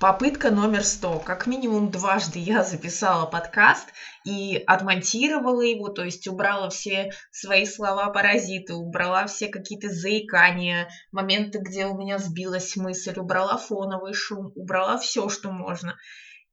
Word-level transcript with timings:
Попытка 0.00 0.52
номер 0.52 0.84
сто. 0.84 1.18
Как 1.18 1.48
минимум 1.48 1.90
дважды 1.90 2.38
я 2.38 2.62
записала 2.62 3.26
подкаст 3.26 3.88
и 4.24 4.62
отмонтировала 4.64 5.62
его, 5.62 5.88
то 5.88 6.04
есть 6.04 6.28
убрала 6.28 6.70
все 6.70 7.10
свои 7.32 7.66
слова-паразиты, 7.66 8.74
убрала 8.74 9.26
все 9.26 9.48
какие-то 9.48 9.88
заикания, 9.88 10.88
моменты, 11.10 11.58
где 11.58 11.86
у 11.86 11.98
меня 11.98 12.18
сбилась 12.18 12.76
мысль, 12.76 13.18
убрала 13.18 13.56
фоновый 13.56 14.14
шум, 14.14 14.52
убрала 14.54 14.98
все, 14.98 15.28
что 15.28 15.50
можно. 15.50 15.96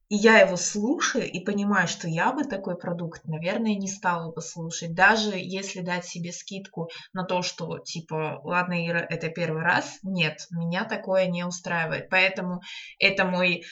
И 0.08 0.16
я 0.16 0.40
его 0.40 0.56
слушаю 0.56 1.30
и 1.30 1.40
понимаю, 1.40 1.88
что 1.88 2.08
я 2.08 2.32
бы 2.32 2.44
такой 2.44 2.78
продукт, 2.78 3.24
наверное, 3.26 3.76
не 3.76 3.88
стала 3.88 4.32
бы 4.32 4.42
слушать. 4.42 4.94
Даже 4.94 5.32
если 5.36 5.82
дать 5.82 6.06
себе 6.06 6.32
скидку 6.32 6.90
на 7.14 7.24
то, 7.24 7.42
что 7.42 7.80
типа, 7.80 8.40
ладно, 8.44 8.88
Ира, 8.88 9.06
это 9.10 9.30
первый 9.30 9.64
раз, 9.64 9.98
нет, 10.04 10.46
меня 10.52 10.86
такое 10.86 11.26
не 11.26 11.44
устраивает. 11.44 12.10
Поэтому 12.10 12.62
это 13.00 13.26
мой 13.26 13.64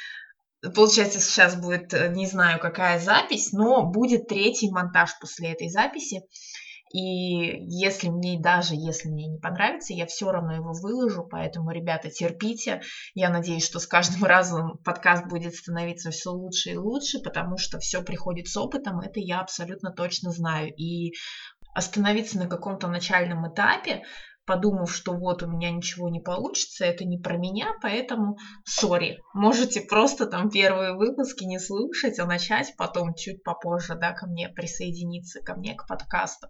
Получается, 0.75 1.20
сейчас 1.20 1.57
будет, 1.57 1.93
э, 1.93 2.07
не 2.07 2.26
знаю, 2.26 2.57
какая 2.57 2.98
запись, 2.98 3.52
но 3.52 3.84
будет 3.84 4.29
третий 4.29 4.71
монтаж 4.71 5.12
после 5.20 5.52
этой 5.52 5.68
записи. 5.68 6.21
И 6.93 6.99
если 6.99 8.09
мне, 8.09 8.39
даже 8.39 8.75
если 8.75 9.09
мне 9.09 9.25
не 9.25 9.39
понравится, 9.39 9.93
я 9.93 10.05
все 10.05 10.31
равно 10.31 10.53
его 10.53 10.73
выложу, 10.73 11.27
поэтому, 11.29 11.71
ребята, 11.71 12.11
терпите. 12.11 12.81
Я 13.15 13.29
надеюсь, 13.29 13.65
что 13.65 13.79
с 13.79 13.88
каждым 13.88 14.23
разом 14.25 14.77
подкаст 14.85 15.27
будет 15.27 15.55
становиться 15.55 16.11
все 16.11 16.29
лучше 16.29 16.70
и 16.70 16.77
лучше, 16.77 17.20
потому 17.20 17.57
что 17.57 17.79
все 17.79 18.03
приходит 18.03 18.48
с 18.48 18.55
опытом, 18.55 18.99
это 18.99 19.20
я 19.20 19.39
абсолютно 19.39 19.91
точно 19.91 20.29
знаю. 20.29 20.71
И 20.75 21.13
остановиться 21.73 22.37
на 22.37 22.48
каком-то 22.48 22.87
начальном 22.87 23.51
этапе, 23.51 24.03
подумав, 24.45 24.93
что 24.93 25.13
вот 25.13 25.43
у 25.43 25.47
меня 25.47 25.71
ничего 25.71 26.09
не 26.09 26.20
получится, 26.20 26.85
это 26.85 27.05
не 27.05 27.17
про 27.17 27.38
меня, 27.38 27.67
поэтому 27.81 28.38
сори. 28.65 29.20
Можете 29.34 29.81
просто 29.81 30.25
там 30.25 30.49
первые 30.49 30.95
выпуски 30.95 31.43
не 31.43 31.59
слушать, 31.59 32.20
а 32.20 32.25
начать 32.25 32.73
потом 32.77 33.13
чуть 33.13 33.43
попозже, 33.43 33.95
да, 33.95 34.12
ко 34.13 34.27
мне 34.27 34.49
присоединиться, 34.49 35.41
ко 35.41 35.55
мне 35.55 35.76
к 35.76 35.87
подкасту. 35.87 36.48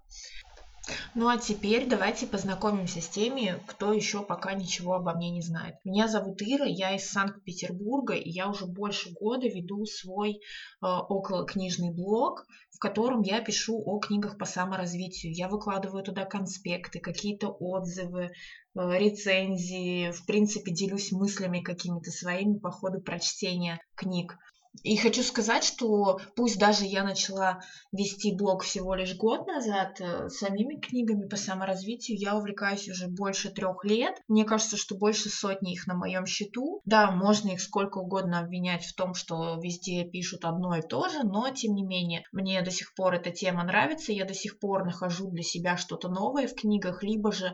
Ну 1.16 1.30
а 1.30 1.38
теперь 1.38 1.88
давайте 1.88 2.28
познакомимся 2.28 3.00
с 3.00 3.08
теми, 3.08 3.58
кто 3.68 3.94
еще 3.94 4.22
пока 4.22 4.54
ничего 4.54 4.96
обо 4.96 5.14
мне 5.14 5.30
не 5.32 5.42
знает. 5.42 5.76
Меня 5.86 6.10
зовут 6.10 6.42
Ира, 6.42 6.66
я 6.66 6.96
из 6.96 7.10
Санкт-Петербурга, 7.10 8.16
и 8.16 8.30
я 8.30 8.50
уже 8.50 8.66
больше 8.66 9.12
года 9.12 9.48
веду 9.48 9.86
свой 9.86 10.34
э, 10.34 10.40
околокнижный 10.82 11.94
блог, 11.94 12.46
в 12.72 12.80
котором 12.80 13.22
я 13.22 13.40
пишу 13.40 13.82
о 13.86 14.00
книгах 14.00 14.38
по 14.38 14.46
саморазвитию. 14.46 15.34
Я 15.34 15.48
выкладываю 15.48 16.04
туда 16.04 16.26
конспекты, 16.26 17.00
какие-то 17.00 17.48
отзывы, 17.48 18.24
э, 18.26 18.32
рецензии, 18.76 20.12
в 20.12 20.26
принципе, 20.26 20.74
делюсь 20.74 21.14
мыслями 21.14 21.62
какими-то 21.62 22.12
своими 22.12 22.58
по 22.58 22.72
ходу 22.72 23.00
прочтения 23.00 23.80
книг. 23.96 24.38
И 24.82 24.98
хочу 24.98 25.22
сказать, 25.22 25.64
что 25.64 26.20
пусть 26.36 26.58
даже 26.58 26.86
я 26.86 27.04
начала 27.04 27.62
вести 27.92 28.36
блог 28.36 28.64
всего 28.64 28.96
лишь 28.96 29.16
год 29.16 29.46
назад, 29.46 30.02
э, 30.02 30.30
самими 30.30 30.80
книгами 30.80 31.28
по 31.28 31.36
саморазвитию 31.36 32.18
я 32.20 32.36
увлекаюсь 32.36 32.90
уже 32.90 33.08
больше 33.08 33.52
трех 33.52 33.86
лет. 33.86 34.16
Мне 34.28 34.46
кажется, 34.46 34.76
что 34.76 34.96
больше 34.96 35.30
сотни 35.30 35.74
их 35.74 35.86
на 35.86 35.94
моем 35.94 36.26
счету. 36.26 36.82
Да, 36.86 37.12
можно 37.12 37.50
их 37.50 37.62
сколько 37.62 38.00
угодно 38.00 38.40
обвинять 38.40 38.84
в 38.84 38.96
том, 38.96 39.14
что 39.14 39.60
везде 39.62 40.06
пишут 40.06 40.44
одно 40.44 40.76
и 40.76 40.82
то 40.82 41.08
же, 41.08 41.24
но 41.24 41.50
тем 41.50 41.76
не 41.76 41.84
менее, 41.84 42.24
мне 42.32 42.62
до 42.64 42.72
сих 42.72 42.96
пор 42.96 43.14
эта 43.14 43.30
тема 43.30 43.64
нравится, 43.64 44.12
я 44.12 44.26
до 44.26 44.34
сих 44.34 44.58
пор 44.58 44.86
нахожу 44.86 45.30
для 45.30 45.44
себя 45.44 45.78
что-то 45.78 46.10
новое 46.10 46.48
в 46.48 46.56
книгах, 46.56 47.04
либо 47.04 47.32
же 47.32 47.54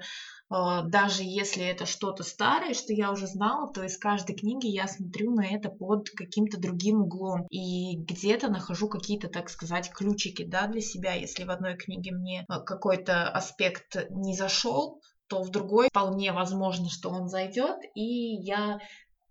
даже 0.50 1.23
если 1.23 1.64
это 1.64 1.86
что-то 1.86 2.23
старое, 2.23 2.73
что 2.73 2.92
я 2.92 3.11
уже 3.11 3.28
знала, 3.28 3.72
то 3.72 3.83
из 3.83 3.97
каждой 3.97 4.36
книги 4.36 4.67
я 4.67 4.88
смотрю 4.88 5.31
на 5.33 5.45
это 5.45 5.69
под 5.69 6.09
каким-то 6.09 6.59
другим 6.59 7.03
углом 7.03 7.45
и 7.50 7.97
где-то 7.97 8.50
нахожу 8.50 8.89
какие-то, 8.89 9.27
так 9.27 9.50
сказать, 9.50 9.92
ключики, 9.92 10.44
да, 10.44 10.67
для 10.67 10.81
себя. 10.81 11.14
Если 11.14 11.44
в 11.44 11.52
одной 11.52 11.75
книге 11.75 12.11
мне 12.11 12.45
а, 12.47 12.61
какой-то 12.61 13.30
аспект 13.30 13.95
не 14.10 14.36
зашел, 14.36 15.02
то 15.27 15.43
в 15.43 15.52
другой 15.52 15.89
вполне 15.89 16.32
возможно, 16.32 16.89
что 16.89 17.10
он 17.10 17.27
зайдет, 17.27 17.77
и 17.93 18.02
я 18.02 18.80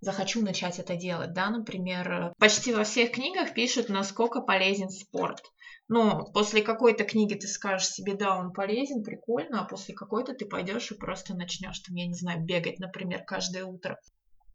захочу 0.00 0.42
начать 0.42 0.78
это 0.78 0.94
делать, 0.94 1.32
да, 1.32 1.50
например, 1.50 2.32
почти 2.38 2.72
во 2.72 2.84
всех 2.84 3.10
книгах 3.12 3.52
пишут, 3.52 3.88
насколько 3.88 4.40
полезен 4.40 4.90
спорт. 4.90 5.42
Но 5.88 6.26
после 6.34 6.60
какой-то 6.62 7.04
книги 7.04 7.34
ты 7.34 7.48
скажешь 7.48 7.88
себе, 7.88 8.14
да, 8.14 8.38
он 8.38 8.52
полезен, 8.52 9.02
прикольно, 9.02 9.62
а 9.62 9.64
после 9.64 9.94
какой-то 9.94 10.34
ты 10.34 10.44
пойдешь 10.44 10.90
и 10.90 10.94
просто 10.94 11.34
начнешь, 11.34 11.80
там, 11.80 11.96
я 11.96 12.06
не 12.06 12.14
знаю, 12.14 12.44
бегать, 12.44 12.78
например, 12.78 13.24
каждое 13.24 13.64
утро. 13.64 13.98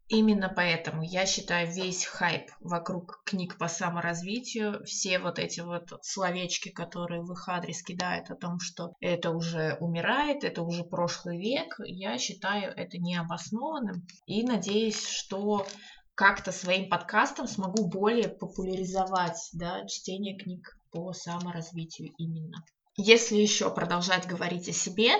Именно 0.08 0.52
поэтому 0.54 1.02
я 1.02 1.24
считаю 1.24 1.72
весь 1.72 2.04
хайп 2.04 2.50
вокруг 2.60 3.22
книг 3.24 3.56
по 3.56 3.68
саморазвитию, 3.68 4.84
все 4.84 5.18
вот 5.18 5.38
эти 5.38 5.60
вот 5.60 5.88
словечки, 6.02 6.68
которые 6.68 7.22
в 7.22 7.32
их 7.32 7.48
адрес 7.48 7.82
кидают 7.82 8.30
о 8.30 8.36
том, 8.36 8.60
что 8.60 8.92
это 9.00 9.30
уже 9.30 9.78
умирает, 9.80 10.44
это 10.44 10.62
уже 10.62 10.84
прошлый 10.84 11.38
век, 11.38 11.74
я 11.78 12.18
считаю 12.18 12.70
это 12.76 12.98
необоснованным 12.98 14.06
и 14.26 14.44
надеюсь, 14.44 15.08
что 15.08 15.66
как-то 16.14 16.52
своим 16.52 16.90
подкастом 16.90 17.48
смогу 17.48 17.88
более 17.88 18.28
популяризовать 18.28 19.48
да, 19.54 19.86
чтение 19.86 20.36
книг 20.36 20.78
по 20.94 21.12
саморазвитию 21.12 22.12
именно. 22.18 22.64
Если 22.96 23.36
еще 23.36 23.68
продолжать 23.74 24.26
говорить 24.26 24.68
о 24.68 24.72
себе, 24.72 25.10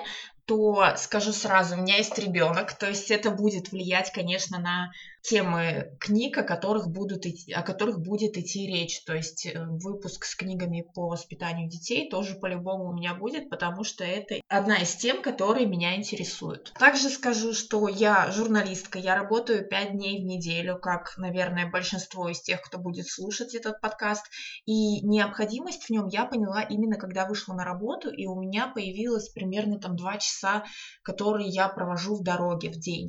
то 0.45 0.95
скажу 0.97 1.33
сразу, 1.33 1.75
у 1.75 1.79
меня 1.79 1.97
есть 1.97 2.17
ребенок, 2.17 2.79
то 2.79 2.89
есть 2.89 3.11
это 3.11 3.31
будет 3.33 3.73
влиять, 3.73 4.12
конечно, 4.12 4.61
на 4.61 4.93
темы 5.25 5.97
книг, 6.01 6.37
о 6.37 6.43
которых, 6.43 6.89
будут 6.89 7.25
о 7.55 7.62
которых 7.62 8.01
будет 8.01 8.37
идти 8.37 8.67
речь. 8.67 9.03
То 9.05 9.15
есть 9.15 9.47
э, 9.47 9.59
выпуск 9.59 10.27
с 10.27 10.35
книгами 10.35 10.85
по 10.95 11.09
воспитанию 11.09 11.69
детей 11.69 12.11
тоже 12.11 12.35
по-любому 12.35 12.91
у 12.91 12.93
меня 12.93 13.15
будет, 13.15 13.49
потому 13.49 13.85
что 13.85 14.05
это 14.05 14.37
одна 14.49 14.77
из 14.77 14.95
тем, 14.95 15.23
которые 15.23 15.67
меня 15.67 15.97
интересуют. 15.97 16.75
Также 16.79 17.09
скажу, 17.09 17.55
что 17.55 17.89
я 17.89 18.31
журналистка, 18.31 18.99
я 18.99 19.15
работаю 19.15 19.67
5 19.67 19.93
дней 19.93 20.23
в 20.23 20.27
неделю, 20.27 20.79
как, 20.79 21.17
наверное, 21.17 21.71
большинство 21.71 22.29
из 22.29 22.43
тех, 22.43 22.61
кто 22.61 22.77
будет 22.77 23.06
слушать 23.09 23.55
этот 23.55 23.81
подкаст. 23.81 24.27
И 24.67 25.01
необходимость 25.01 25.85
в 25.85 25.91
нем 25.91 26.06
я 26.09 26.27
поняла 26.27 26.61
именно 26.61 26.97
когда 26.97 27.27
вышла 27.27 27.55
на 27.55 27.65
работу, 27.65 28.11
и 28.11 28.27
у 28.27 28.39
меня 28.39 28.69
появилось 28.69 29.31
примерно 29.31 29.81
там 29.81 29.97
2 29.97 30.19
часа, 30.19 30.65
которые 31.03 31.49
я 31.49 31.69
провожу 31.71 32.15
в 32.17 32.23
дороге 32.23 32.69
в 32.69 32.79
день. 32.79 33.09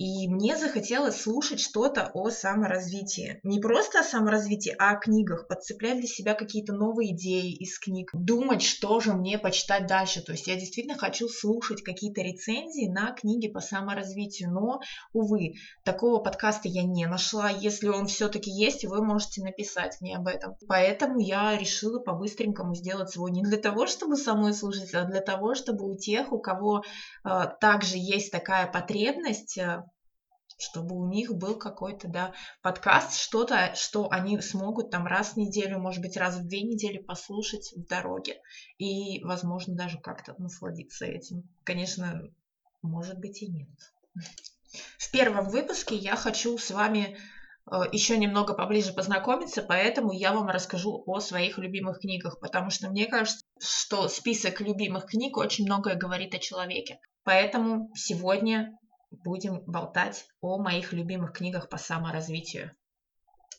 И 0.00 0.28
мне 0.28 0.56
захотелось 0.56 1.20
слушать 1.20 1.60
что-то 1.60 2.10
о 2.14 2.30
саморазвитии. 2.30 3.38
Не 3.42 3.60
просто 3.60 4.00
о 4.00 4.02
саморазвитии, 4.02 4.74
а 4.78 4.92
о 4.92 4.96
книгах, 4.96 5.46
подцеплять 5.46 5.98
для 5.98 6.06
себя 6.06 6.32
какие-то 6.32 6.72
новые 6.72 7.14
идеи 7.14 7.52
из 7.52 7.78
книг, 7.78 8.08
думать, 8.14 8.62
что 8.62 8.98
же 9.00 9.12
мне 9.12 9.38
почитать 9.38 9.86
дальше. 9.86 10.22
То 10.22 10.32
есть 10.32 10.46
я 10.46 10.54
действительно 10.54 10.96
хочу 10.96 11.28
слушать 11.28 11.82
какие-то 11.82 12.22
рецензии 12.22 12.88
на 12.88 13.12
книги 13.12 13.46
по 13.46 13.60
саморазвитию, 13.60 14.50
но, 14.50 14.80
увы, 15.12 15.56
такого 15.84 16.18
подкаста 16.18 16.68
я 16.68 16.82
не 16.82 17.04
нашла. 17.04 17.50
Если 17.50 17.88
он 17.88 18.06
все-таки 18.06 18.50
есть, 18.50 18.86
вы 18.86 19.04
можете 19.04 19.42
написать 19.42 20.00
мне 20.00 20.16
об 20.16 20.28
этом. 20.28 20.56
Поэтому 20.66 21.18
я 21.18 21.58
решила 21.58 21.98
по-быстренькому 21.98 22.74
сделать 22.74 23.10
свой 23.10 23.32
не 23.32 23.42
для 23.42 23.58
того, 23.58 23.86
чтобы 23.86 24.16
самой 24.16 24.54
слушать, 24.54 24.94
а 24.94 25.04
для 25.04 25.20
того, 25.20 25.54
чтобы 25.54 25.92
у 25.92 25.94
тех, 25.94 26.32
у 26.32 26.38
кого 26.38 26.84
э, 27.22 27.28
также 27.60 27.98
есть 27.98 28.32
такая 28.32 28.66
потребность, 28.66 29.58
э, 29.58 29.84
чтобы 30.60 30.96
у 30.96 31.08
них 31.08 31.34
был 31.34 31.58
какой-то, 31.58 32.08
да, 32.08 32.34
подкаст, 32.62 33.18
что-то, 33.18 33.74
что 33.74 34.08
они 34.10 34.40
смогут 34.40 34.90
там 34.90 35.06
раз 35.06 35.32
в 35.32 35.36
неделю, 35.36 35.78
может 35.78 36.02
быть, 36.02 36.16
раз 36.16 36.36
в 36.36 36.46
две 36.46 36.62
недели 36.62 36.98
послушать 36.98 37.72
в 37.74 37.86
дороге 37.86 38.40
и, 38.78 39.22
возможно, 39.24 39.74
даже 39.74 39.98
как-то 39.98 40.34
насладиться 40.38 41.06
этим. 41.06 41.48
Конечно, 41.64 42.22
может 42.82 43.18
быть 43.18 43.42
и 43.42 43.48
нет. 43.48 43.68
В 44.98 45.10
первом 45.10 45.48
выпуске 45.48 45.96
я 45.96 46.14
хочу 46.14 46.56
с 46.56 46.70
вами 46.70 47.16
э, 47.70 47.76
еще 47.92 48.16
немного 48.16 48.54
поближе 48.54 48.92
познакомиться, 48.92 49.62
поэтому 49.62 50.12
я 50.12 50.32
вам 50.32 50.48
расскажу 50.48 51.02
о 51.06 51.20
своих 51.20 51.58
любимых 51.58 52.00
книгах, 52.00 52.38
потому 52.40 52.70
что 52.70 52.88
мне 52.88 53.06
кажется, 53.06 53.44
что 53.58 54.08
список 54.08 54.60
любимых 54.60 55.06
книг 55.06 55.36
очень 55.36 55.64
многое 55.64 55.96
говорит 55.96 56.34
о 56.34 56.38
человеке. 56.38 57.00
Поэтому 57.24 57.90
сегодня 57.94 58.78
будем 59.10 59.62
болтать 59.66 60.26
о 60.40 60.58
моих 60.58 60.92
любимых 60.92 61.32
книгах 61.32 61.68
по 61.68 61.76
саморазвитию. 61.76 62.72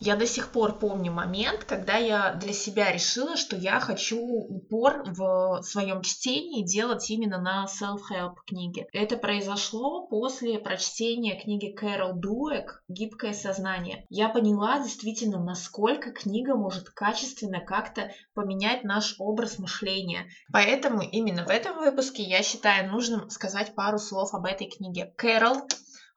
Я 0.03 0.15
до 0.15 0.25
сих 0.25 0.51
пор 0.51 0.79
помню 0.79 1.11
момент, 1.11 1.63
когда 1.63 1.95
я 1.97 2.33
для 2.33 2.53
себя 2.53 2.91
решила, 2.91 3.37
что 3.37 3.55
я 3.55 3.79
хочу 3.79 4.19
упор 4.19 5.03
в 5.05 5.61
своем 5.61 6.01
чтении 6.01 6.65
делать 6.65 7.07
именно 7.11 7.39
на 7.39 7.67
self-help 7.67 8.37
книги. 8.47 8.87
Это 8.93 9.15
произошло 9.15 10.07
после 10.07 10.57
прочтения 10.57 11.39
книги 11.39 11.71
Кэрол 11.71 12.13
Дуэк 12.15 12.83
«Гибкое 12.87 13.33
сознание». 13.33 14.07
Я 14.09 14.29
поняла 14.29 14.79
действительно, 14.79 15.37
насколько 15.37 16.11
книга 16.11 16.55
может 16.55 16.89
качественно 16.89 17.59
как-то 17.59 18.09
поменять 18.33 18.83
наш 18.83 19.13
образ 19.19 19.59
мышления. 19.59 20.25
Поэтому 20.51 21.03
именно 21.03 21.45
в 21.45 21.49
этом 21.51 21.77
выпуске 21.77 22.23
я 22.23 22.41
считаю 22.41 22.91
нужным 22.91 23.29
сказать 23.29 23.75
пару 23.75 23.99
слов 23.99 24.33
об 24.33 24.45
этой 24.45 24.67
книге. 24.67 25.13
Кэрол 25.15 25.57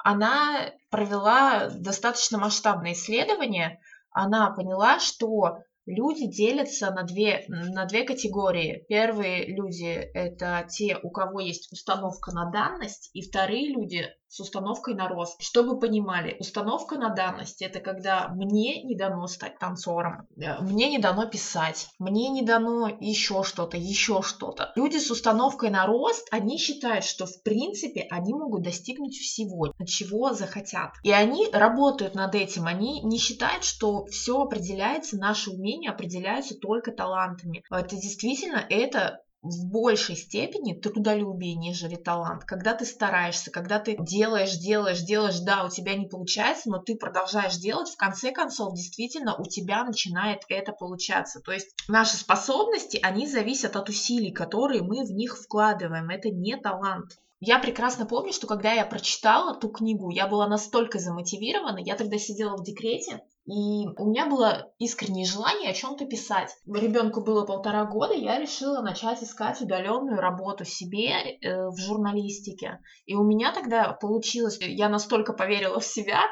она 0.05 0.71
провела 0.91 1.71
достаточно 1.71 2.39
масштабное 2.39 2.93
исследование. 2.93 3.81
Она 4.11 4.51
поняла, 4.51 5.01
что 5.01 5.61
люди 5.87 6.27
делятся 6.27 6.91
на 6.91 7.05
две, 7.05 7.47
на 7.49 7.87
две 7.87 8.05
категории. 8.05 8.85
Первые 8.87 9.47
люди– 9.47 9.93
это 10.15 10.67
те, 10.69 10.99
у 11.03 11.11
кого 11.11 11.41
есть 11.41 11.73
установка 11.73 12.33
на 12.33 12.51
данность, 12.51 13.11
и 13.15 13.23
вторые 13.23 13.73
люди 13.73 14.06
с 14.34 14.40
установкой 14.40 14.94
на 14.94 15.08
рост. 15.08 15.40
Чтобы 15.40 15.78
понимали, 15.78 16.36
установка 16.40 16.96
на 16.96 17.10
данность– 17.10 17.62
это 17.62 17.78
когда 17.78 18.28
мне 18.31 18.82
не 18.82 18.96
дано 18.96 19.28
стать 19.28 19.60
танцором, 19.60 20.26
э, 20.36 20.60
мне 20.60 20.90
не 20.90 20.98
дано 20.98 21.26
писать, 21.26 21.86
мне 22.00 22.28
не 22.31 22.42
дано 22.42 22.88
еще 23.00 23.44
что-то, 23.44 23.76
еще 23.76 24.22
что-то. 24.22 24.72
Люди 24.75 24.96
с 24.96 25.08
установкой 25.08 25.70
на 25.70 25.86
рост, 25.86 26.26
они 26.32 26.58
считают, 26.58 27.04
что 27.04 27.26
в 27.26 27.42
принципе 27.44 28.08
они 28.10 28.34
могут 28.34 28.62
достигнуть 28.62 29.14
всего, 29.14 29.72
чего 29.86 30.32
захотят. 30.32 30.90
И 31.04 31.12
они 31.12 31.48
работают 31.52 32.16
над 32.16 32.34
этим, 32.34 32.66
они 32.66 33.02
не 33.02 33.19
считают, 33.19 33.62
что 33.62 34.04
все 34.06 34.42
определяется, 34.42 35.16
наши 35.16 35.50
умения 35.50 35.92
определяются 35.92 36.56
только 36.56 36.90
талантами. 36.90 37.62
Это 37.70 37.94
действительно, 37.94 38.66
это 38.69 39.20
в 39.44 39.67
большей 39.67 40.17
степени 40.17 40.73
трудолюбие, 40.73 41.55
нежели 41.55 41.96
талант. 41.96 42.44
Когда 42.44 42.73
ты 42.73 42.87
стараешься, 42.87 43.50
когда 43.50 43.79
ты 43.79 43.94
делаешь, 43.99 44.56
делаешь, 44.56 45.02
делаешь, 45.02 45.38
да, 45.41 45.64
у 45.64 45.69
тебя 45.69 45.94
не 45.94 46.06
получается, 46.06 46.70
но 46.70 46.79
ты 46.79 46.96
продолжаешь 46.96 47.56
делать, 47.58 47.91
в 47.91 47.96
конце 47.96 48.32
концов, 48.32 48.75
действительно, 48.75 49.37
у 49.37 49.44
тебя 49.44 49.85
начинает 49.85 50.41
это 50.49 50.73
получаться. 50.73 51.41
То 51.41 51.52
есть 51.52 51.69
наши 51.88 52.17
способности, 52.17 52.99
они 53.02 53.26
зависят 53.26 53.76
от 53.76 53.91
усилий, 53.91 54.32
которые 54.32 54.82
мы 54.82 55.05
в 55.05 55.11
них 55.11 55.37
вкладываем. 55.37 56.08
Это 56.08 56.31
не 56.31 56.56
талант. 56.56 57.19
Я 57.41 57.58
прекрасно 57.58 58.06
помню, 58.06 58.32
что 58.32 58.46
когда 58.46 58.73
я 58.73 58.87
прочитала 58.87 59.55
ту 59.55 59.69
книгу, 59.69 60.08
я 60.08 60.26
была 60.26 60.49
настолько 60.49 60.99
замотивирована, 60.99 61.79
я 61.79 61.96
тогда 61.96 62.17
сидела 62.17 62.56
в 62.56 62.64
декрете, 62.64 63.20
и 63.46 63.87
у 63.99 64.06
меня 64.06 64.26
было 64.26 64.73
искреннее 64.79 65.26
желание 65.26 65.70
о 65.70 65.75
чем-то 65.75 66.06
писать. 66.06 66.56
Ребенку 66.67 67.20
было 67.20 67.44
полтора 67.44 67.85
года, 67.85 68.14
я 68.14 68.38
решила 68.38 68.81
начать 68.81 69.23
искать 69.23 69.61
удаленную 69.61 70.20
работу 70.20 70.64
себе 70.64 71.11
э, 71.11 71.69
в 71.69 71.76
журналистике. 71.76 72.81
И 73.05 73.14
у 73.14 73.23
меня 73.23 73.52
тогда 73.52 73.93
получилось, 73.93 74.58
я 74.61 74.88
настолько 74.88 75.35
поверила 75.35 75.79
в 75.79 75.85
себя, 75.85 76.23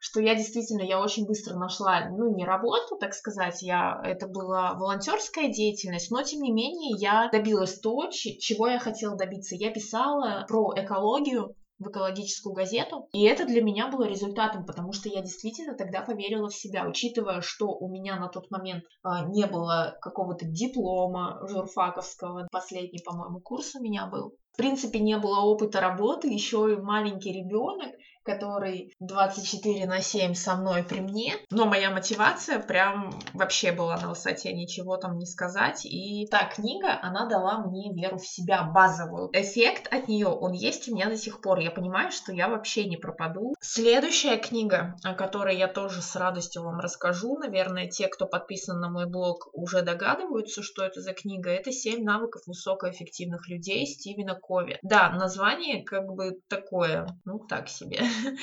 что 0.00 0.20
я 0.20 0.34
действительно, 0.34 0.82
я 0.82 1.00
очень 1.00 1.26
быстро 1.26 1.56
нашла, 1.56 2.08
ну, 2.10 2.34
не 2.34 2.44
работу, 2.44 2.96
так 3.00 3.14
сказать, 3.14 3.62
я, 3.62 4.00
это 4.04 4.28
была 4.28 4.74
волонтерская 4.74 5.48
деятельность, 5.48 6.10
но, 6.10 6.22
тем 6.22 6.40
не 6.40 6.52
менее, 6.52 6.96
я 6.98 7.28
добилась 7.32 7.80
то, 7.80 8.08
чего 8.10 8.68
я 8.68 8.78
хотела 8.78 9.16
добиться. 9.16 9.56
Я 9.56 9.72
писала 9.72 10.44
про 10.46 10.72
экологию, 10.76 11.56
в 11.78 11.88
экологическую 11.88 12.54
газету. 12.54 13.08
И 13.12 13.24
это 13.24 13.46
для 13.46 13.62
меня 13.62 13.88
было 13.88 14.04
результатом, 14.04 14.66
потому 14.66 14.92
что 14.92 15.08
я 15.08 15.20
действительно 15.20 15.74
тогда 15.74 16.02
поверила 16.02 16.48
в 16.48 16.54
себя, 16.54 16.86
учитывая, 16.86 17.40
что 17.40 17.68
у 17.68 17.88
меня 17.88 18.16
на 18.16 18.28
тот 18.28 18.50
момент 18.50 18.84
э, 19.04 19.08
не 19.28 19.46
было 19.46 19.96
какого-то 20.00 20.44
диплома 20.46 21.40
журфаковского. 21.48 22.48
Последний, 22.50 23.02
по-моему, 23.04 23.40
курс 23.40 23.74
у 23.74 23.80
меня 23.80 24.06
был. 24.06 24.34
В 24.52 24.56
принципе, 24.56 24.98
не 24.98 25.16
было 25.18 25.40
опыта 25.40 25.80
работы, 25.80 26.28
еще 26.28 26.72
и 26.72 26.80
маленький 26.80 27.32
ребенок 27.32 27.92
который 28.28 28.94
24 29.00 29.86
на 29.86 30.02
7 30.02 30.34
со 30.34 30.56
мной 30.56 30.82
при 30.82 31.00
мне. 31.00 31.36
Но 31.50 31.64
моя 31.64 31.90
мотивация 31.90 32.58
прям 32.58 33.10
вообще 33.32 33.72
была 33.72 33.96
на 33.96 34.10
высоте, 34.10 34.52
ничего 34.52 34.98
там 34.98 35.16
не 35.16 35.24
сказать. 35.24 35.86
И 35.86 36.26
та 36.30 36.44
книга, 36.44 36.98
она 37.00 37.26
дала 37.26 37.58
мне 37.58 37.90
веру 37.94 38.18
в 38.18 38.26
себя 38.26 38.64
базовую. 38.64 39.30
Эффект 39.32 39.90
от 39.90 40.08
нее, 40.08 40.26
он 40.26 40.52
есть 40.52 40.88
у 40.88 40.94
меня 40.94 41.08
до 41.08 41.16
сих 41.16 41.40
пор. 41.40 41.60
Я 41.60 41.70
понимаю, 41.70 42.12
что 42.12 42.32
я 42.32 42.48
вообще 42.48 42.84
не 42.84 42.98
пропаду. 42.98 43.54
Следующая 43.60 44.36
книга, 44.36 44.96
о 45.02 45.14
которой 45.14 45.56
я 45.56 45.66
тоже 45.66 46.02
с 46.02 46.14
радостью 46.14 46.64
вам 46.64 46.80
расскажу, 46.80 47.38
наверное, 47.38 47.88
те, 47.88 48.08
кто 48.08 48.26
подписан 48.26 48.78
на 48.78 48.90
мой 48.90 49.06
блог, 49.06 49.48
уже 49.54 49.80
догадываются, 49.80 50.62
что 50.62 50.84
это 50.84 51.00
за 51.00 51.14
книга. 51.14 51.50
Это 51.50 51.72
«Семь 51.72 52.04
навыков 52.04 52.42
высокоэффективных 52.46 53.48
людей» 53.48 53.86
Стивена 53.86 54.34
Кови. 54.34 54.78
Да, 54.82 55.10
название 55.10 55.82
как 55.82 56.06
бы 56.12 56.38
такое, 56.48 57.06
ну 57.24 57.38
так 57.38 57.68
себе. 57.68 58.02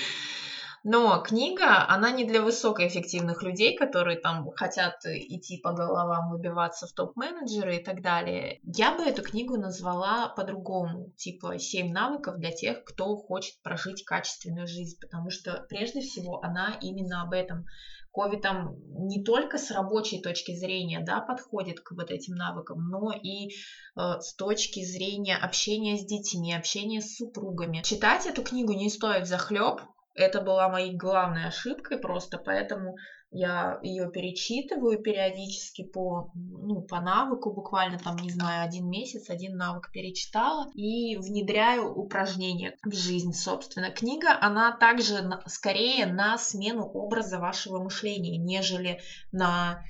Но 0.88 1.20
книга, 1.20 1.84
она 1.90 2.12
не 2.12 2.26
для 2.26 2.44
высокоэффективных 2.44 3.42
людей, 3.42 3.76
которые 3.76 4.20
там 4.20 4.52
хотят 4.52 5.04
идти 5.04 5.58
по 5.58 5.72
головам, 5.72 6.30
выбиваться 6.30 6.86
в 6.86 6.92
топ-менеджеры 6.94 7.78
и 7.78 7.84
так 7.84 8.04
далее. 8.04 8.60
Я 8.62 8.96
бы 8.96 9.04
эту 9.04 9.24
книгу 9.24 9.58
назвала 9.58 10.30
по-другому, 10.30 11.12
типа 11.18 11.58
«Семь 11.58 11.92
навыков 11.92 12.38
для 12.38 12.52
тех, 12.52 12.84
кто 12.84 13.16
хочет 13.16 13.60
прожить 13.64 14.06
качественную 14.06 14.68
жизнь», 14.68 15.00
потому 15.02 15.32
что 15.32 15.66
прежде 15.70 16.02
всего 16.02 16.44
она 16.44 16.78
именно 16.80 17.24
об 17.24 17.34
этом. 17.34 17.66
Кови 18.16 18.38
там 18.38 18.78
не 19.08 19.22
только 19.26 19.58
с 19.58 19.70
рабочей 19.72 20.22
точки 20.22 20.56
зрения 20.56 21.02
да, 21.06 21.20
подходит 21.20 21.82
к 21.82 21.92
вот 21.92 22.12
этим 22.12 22.36
навыкам, 22.36 22.88
но 22.88 23.12
и 23.12 23.50
э, 23.50 24.22
с 24.22 24.34
точки 24.36 24.86
зрения 24.86 25.36
общения 25.36 25.98
с 25.98 26.06
детьми, 26.06 26.56
общения 26.56 27.02
с 27.02 27.18
супругами. 27.18 27.82
Читать 27.84 28.26
эту 28.26 28.42
книгу 28.42 28.72
не 28.72 28.90
стоит 28.90 29.28
захлеб, 29.28 29.82
это 30.16 30.42
была 30.42 30.70
моей 30.70 30.96
главной 30.96 31.48
ошибкой 31.48 31.98
просто, 31.98 32.38
поэтому 32.38 32.96
я 33.32 33.80
ее 33.84 34.10
перечитываю 34.12 35.02
периодически 35.02 35.84
по, 35.84 36.32
ну, 36.34 36.82
по 36.84 37.02
навыку, 37.02 37.54
буквально 37.54 38.00
там, 38.00 38.16
не 38.16 38.30
знаю, 38.30 38.66
один 38.66 38.90
месяц, 38.90 39.30
один 39.30 39.58
навык 39.58 39.92
перечитала 39.92 40.68
и 40.74 41.18
внедряю 41.18 41.94
упражнения 41.94 42.74
в 42.86 42.96
жизнь, 42.96 43.34
собственно. 43.34 43.92
Книга, 43.92 44.38
она 44.40 44.72
также 44.78 45.18
скорее 45.48 46.06
на 46.06 46.38
смену 46.38 46.86
образа 46.86 47.38
вашего 47.38 47.84
мышления, 47.84 48.38
нежели 48.38 49.02
на 49.34 49.84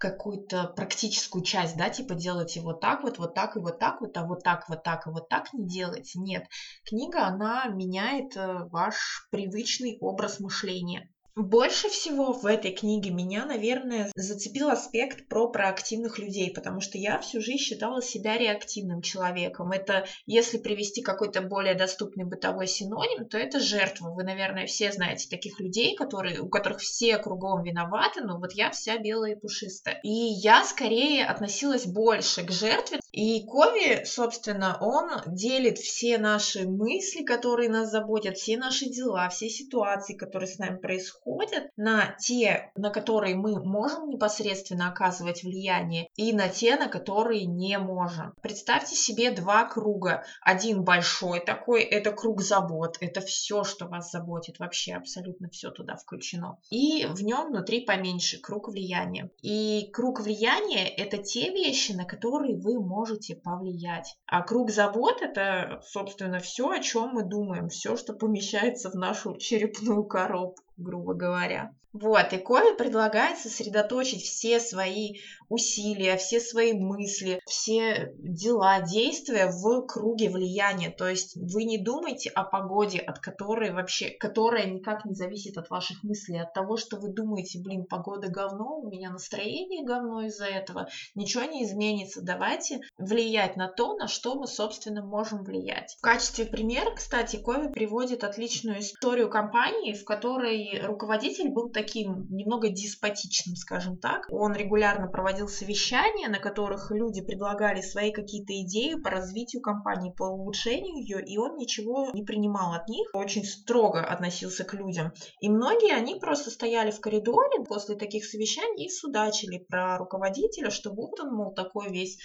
какую-то 0.00 0.72
практическую 0.74 1.44
часть, 1.44 1.76
да, 1.76 1.90
типа 1.90 2.14
делайте 2.14 2.60
вот 2.62 2.80
так 2.80 3.02
вот, 3.02 3.18
вот 3.18 3.34
так 3.34 3.56
и 3.56 3.60
вот 3.60 3.78
так 3.78 4.00
вот, 4.00 4.16
а 4.16 4.24
вот 4.24 4.42
так, 4.42 4.66
вот 4.68 4.82
так 4.82 5.06
и 5.06 5.10
вот 5.10 5.28
так 5.28 5.52
не 5.52 5.68
делайте. 5.68 6.18
Нет, 6.18 6.46
книга, 6.84 7.26
она 7.26 7.66
меняет 7.66 8.34
э, 8.34 8.64
ваш 8.70 9.28
привычный 9.30 9.98
образ 10.00 10.40
мышления. 10.40 11.06
Больше 11.36 11.88
всего 11.88 12.32
в 12.32 12.44
этой 12.44 12.72
книге 12.72 13.10
меня, 13.10 13.46
наверное, 13.46 14.10
зацепил 14.16 14.68
аспект 14.68 15.28
про 15.28 15.48
проактивных 15.48 16.18
людей, 16.18 16.52
потому 16.52 16.80
что 16.80 16.98
я 16.98 17.18
всю 17.20 17.40
жизнь 17.40 17.62
считала 17.62 18.02
себя 18.02 18.36
реактивным 18.36 19.00
человеком. 19.00 19.70
Это, 19.70 20.06
если 20.26 20.58
привести 20.58 21.02
какой-то 21.02 21.40
более 21.40 21.74
доступный 21.74 22.24
бытовой 22.24 22.66
синоним, 22.66 23.28
то 23.28 23.38
это 23.38 23.60
жертва. 23.60 24.10
Вы, 24.10 24.24
наверное, 24.24 24.66
все 24.66 24.92
знаете 24.92 25.28
таких 25.28 25.60
людей, 25.60 25.94
которые, 25.94 26.40
у 26.40 26.48
которых 26.48 26.80
все 26.80 27.16
кругом 27.18 27.62
виноваты, 27.62 28.22
но 28.22 28.38
вот 28.38 28.52
я 28.52 28.70
вся 28.70 28.98
белая 28.98 29.34
и 29.34 29.38
пушистая. 29.38 30.00
И 30.02 30.10
я 30.10 30.64
скорее 30.64 31.26
относилась 31.26 31.86
больше 31.86 32.42
к 32.42 32.50
жертве. 32.50 32.98
И 33.12 33.44
Кови, 33.44 34.04
собственно, 34.04 34.78
он 34.80 35.10
делит 35.34 35.78
все 35.78 36.18
наши 36.18 36.68
мысли, 36.68 37.24
которые 37.24 37.68
нас 37.68 37.90
заботят, 37.90 38.36
все 38.36 38.56
наши 38.56 38.88
дела, 38.88 39.28
все 39.28 39.48
ситуации, 39.48 40.14
которые 40.14 40.48
с 40.48 40.58
нами 40.58 40.76
происходят, 40.76 41.70
на 41.76 42.14
те, 42.20 42.70
на 42.76 42.90
которые 42.90 43.34
мы 43.34 43.62
можем 43.64 44.08
непосредственно 44.08 44.88
оказывать 44.88 45.42
влияние, 45.42 46.08
и 46.16 46.32
на 46.32 46.48
те, 46.48 46.76
на 46.76 46.88
которые 46.88 47.46
не 47.46 47.78
можем. 47.78 48.34
Представьте 48.42 48.94
себе 48.94 49.30
два 49.30 49.64
круга. 49.64 50.24
Один 50.42 50.84
большой 50.84 51.40
такой, 51.40 51.82
это 51.82 52.12
круг 52.12 52.40
забот, 52.40 52.96
это 53.00 53.20
все, 53.20 53.64
что 53.64 53.86
вас 53.86 54.10
заботит, 54.10 54.58
вообще 54.58 54.94
абсолютно 54.94 55.48
все 55.50 55.70
туда 55.70 55.96
включено. 55.96 56.58
И 56.70 57.06
в 57.06 57.22
нем 57.22 57.48
внутри 57.48 57.84
поменьше 57.84 58.38
круг 58.40 58.68
влияния. 58.68 59.30
И 59.42 59.90
круг 59.92 60.20
влияния 60.20 60.88
это 60.88 61.18
те 61.18 61.50
вещи, 61.50 61.92
на 61.92 62.04
которые 62.04 62.56
вы 62.56 62.80
можете 63.00 63.34
повлиять. 63.34 64.18
А 64.26 64.42
круг 64.42 64.70
забот 64.70 65.22
это, 65.22 65.80
собственно, 65.86 66.38
все, 66.38 66.68
о 66.68 66.80
чем 66.80 67.14
мы 67.14 67.22
думаем, 67.22 67.68
все, 67.68 67.96
что 67.96 68.12
помещается 68.12 68.90
в 68.90 68.94
нашу 68.94 69.38
черепную 69.38 70.04
коробку 70.04 70.62
грубо 70.80 71.14
говоря. 71.14 71.74
Вот, 71.92 72.32
и 72.32 72.38
Кови 72.38 72.76
предлагает 72.76 73.38
сосредоточить 73.38 74.22
все 74.22 74.60
свои 74.60 75.14
усилия, 75.48 76.16
все 76.16 76.38
свои 76.38 76.72
мысли, 76.72 77.40
все 77.46 78.14
дела, 78.16 78.80
действия 78.80 79.48
в 79.48 79.86
круге 79.86 80.30
влияния. 80.30 80.90
То 80.90 81.08
есть 81.08 81.36
вы 81.36 81.64
не 81.64 81.78
думайте 81.78 82.30
о 82.30 82.44
погоде, 82.44 82.98
от 82.98 83.18
которой 83.18 83.72
вообще, 83.72 84.10
которая 84.10 84.66
никак 84.66 85.04
не 85.04 85.14
зависит 85.14 85.58
от 85.58 85.68
ваших 85.68 86.04
мыслей, 86.04 86.38
от 86.38 86.54
того, 86.54 86.76
что 86.76 86.96
вы 86.96 87.12
думаете, 87.12 87.60
блин, 87.60 87.84
погода 87.86 88.28
говно, 88.28 88.78
у 88.78 88.88
меня 88.88 89.10
настроение 89.10 89.84
говно 89.84 90.22
из-за 90.26 90.46
этого, 90.46 90.88
ничего 91.16 91.42
не 91.42 91.64
изменится. 91.64 92.22
Давайте 92.22 92.80
влиять 92.98 93.56
на 93.56 93.66
то, 93.66 93.96
на 93.96 94.06
что 94.06 94.36
мы, 94.36 94.46
собственно, 94.46 95.04
можем 95.04 95.42
влиять. 95.42 95.96
В 95.98 96.02
качестве 96.02 96.44
примера, 96.44 96.94
кстати, 96.94 97.36
Кови 97.36 97.66
приводит 97.72 98.22
отличную 98.22 98.78
историю 98.78 99.28
компании, 99.28 99.94
в 99.94 100.04
которой 100.04 100.69
Руководитель 100.78 101.50
был 101.50 101.70
таким 101.70 102.26
немного 102.30 102.68
деспотичным, 102.68 103.56
скажем 103.56 103.96
так. 103.98 104.26
Он 104.30 104.54
регулярно 104.54 105.08
проводил 105.08 105.48
совещания, 105.48 106.28
на 106.28 106.38
которых 106.38 106.90
люди 106.90 107.20
предлагали 107.22 107.80
свои 107.80 108.12
какие-то 108.12 108.52
идеи 108.62 108.94
по 108.94 109.10
развитию 109.10 109.62
компании, 109.62 110.12
по 110.16 110.24
улучшению 110.24 111.02
ее, 111.02 111.24
и 111.24 111.38
он 111.38 111.56
ничего 111.56 112.10
не 112.12 112.22
принимал 112.22 112.72
от 112.72 112.88
них, 112.88 113.08
очень 113.12 113.44
строго 113.44 114.04
относился 114.04 114.64
к 114.64 114.74
людям. 114.74 115.12
И 115.40 115.48
многие, 115.48 115.94
они 115.94 116.16
просто 116.16 116.50
стояли 116.50 116.90
в 116.90 117.00
коридоре 117.00 117.64
после 117.68 117.96
таких 117.96 118.24
совещаний 118.24 118.86
и 118.86 118.90
судачили 118.90 119.58
про 119.68 119.98
руководителя, 119.98 120.70
что 120.70 120.90
вот 120.90 121.18
он, 121.20 121.34
мол, 121.34 121.54
такой 121.54 121.90
весь 121.90 122.18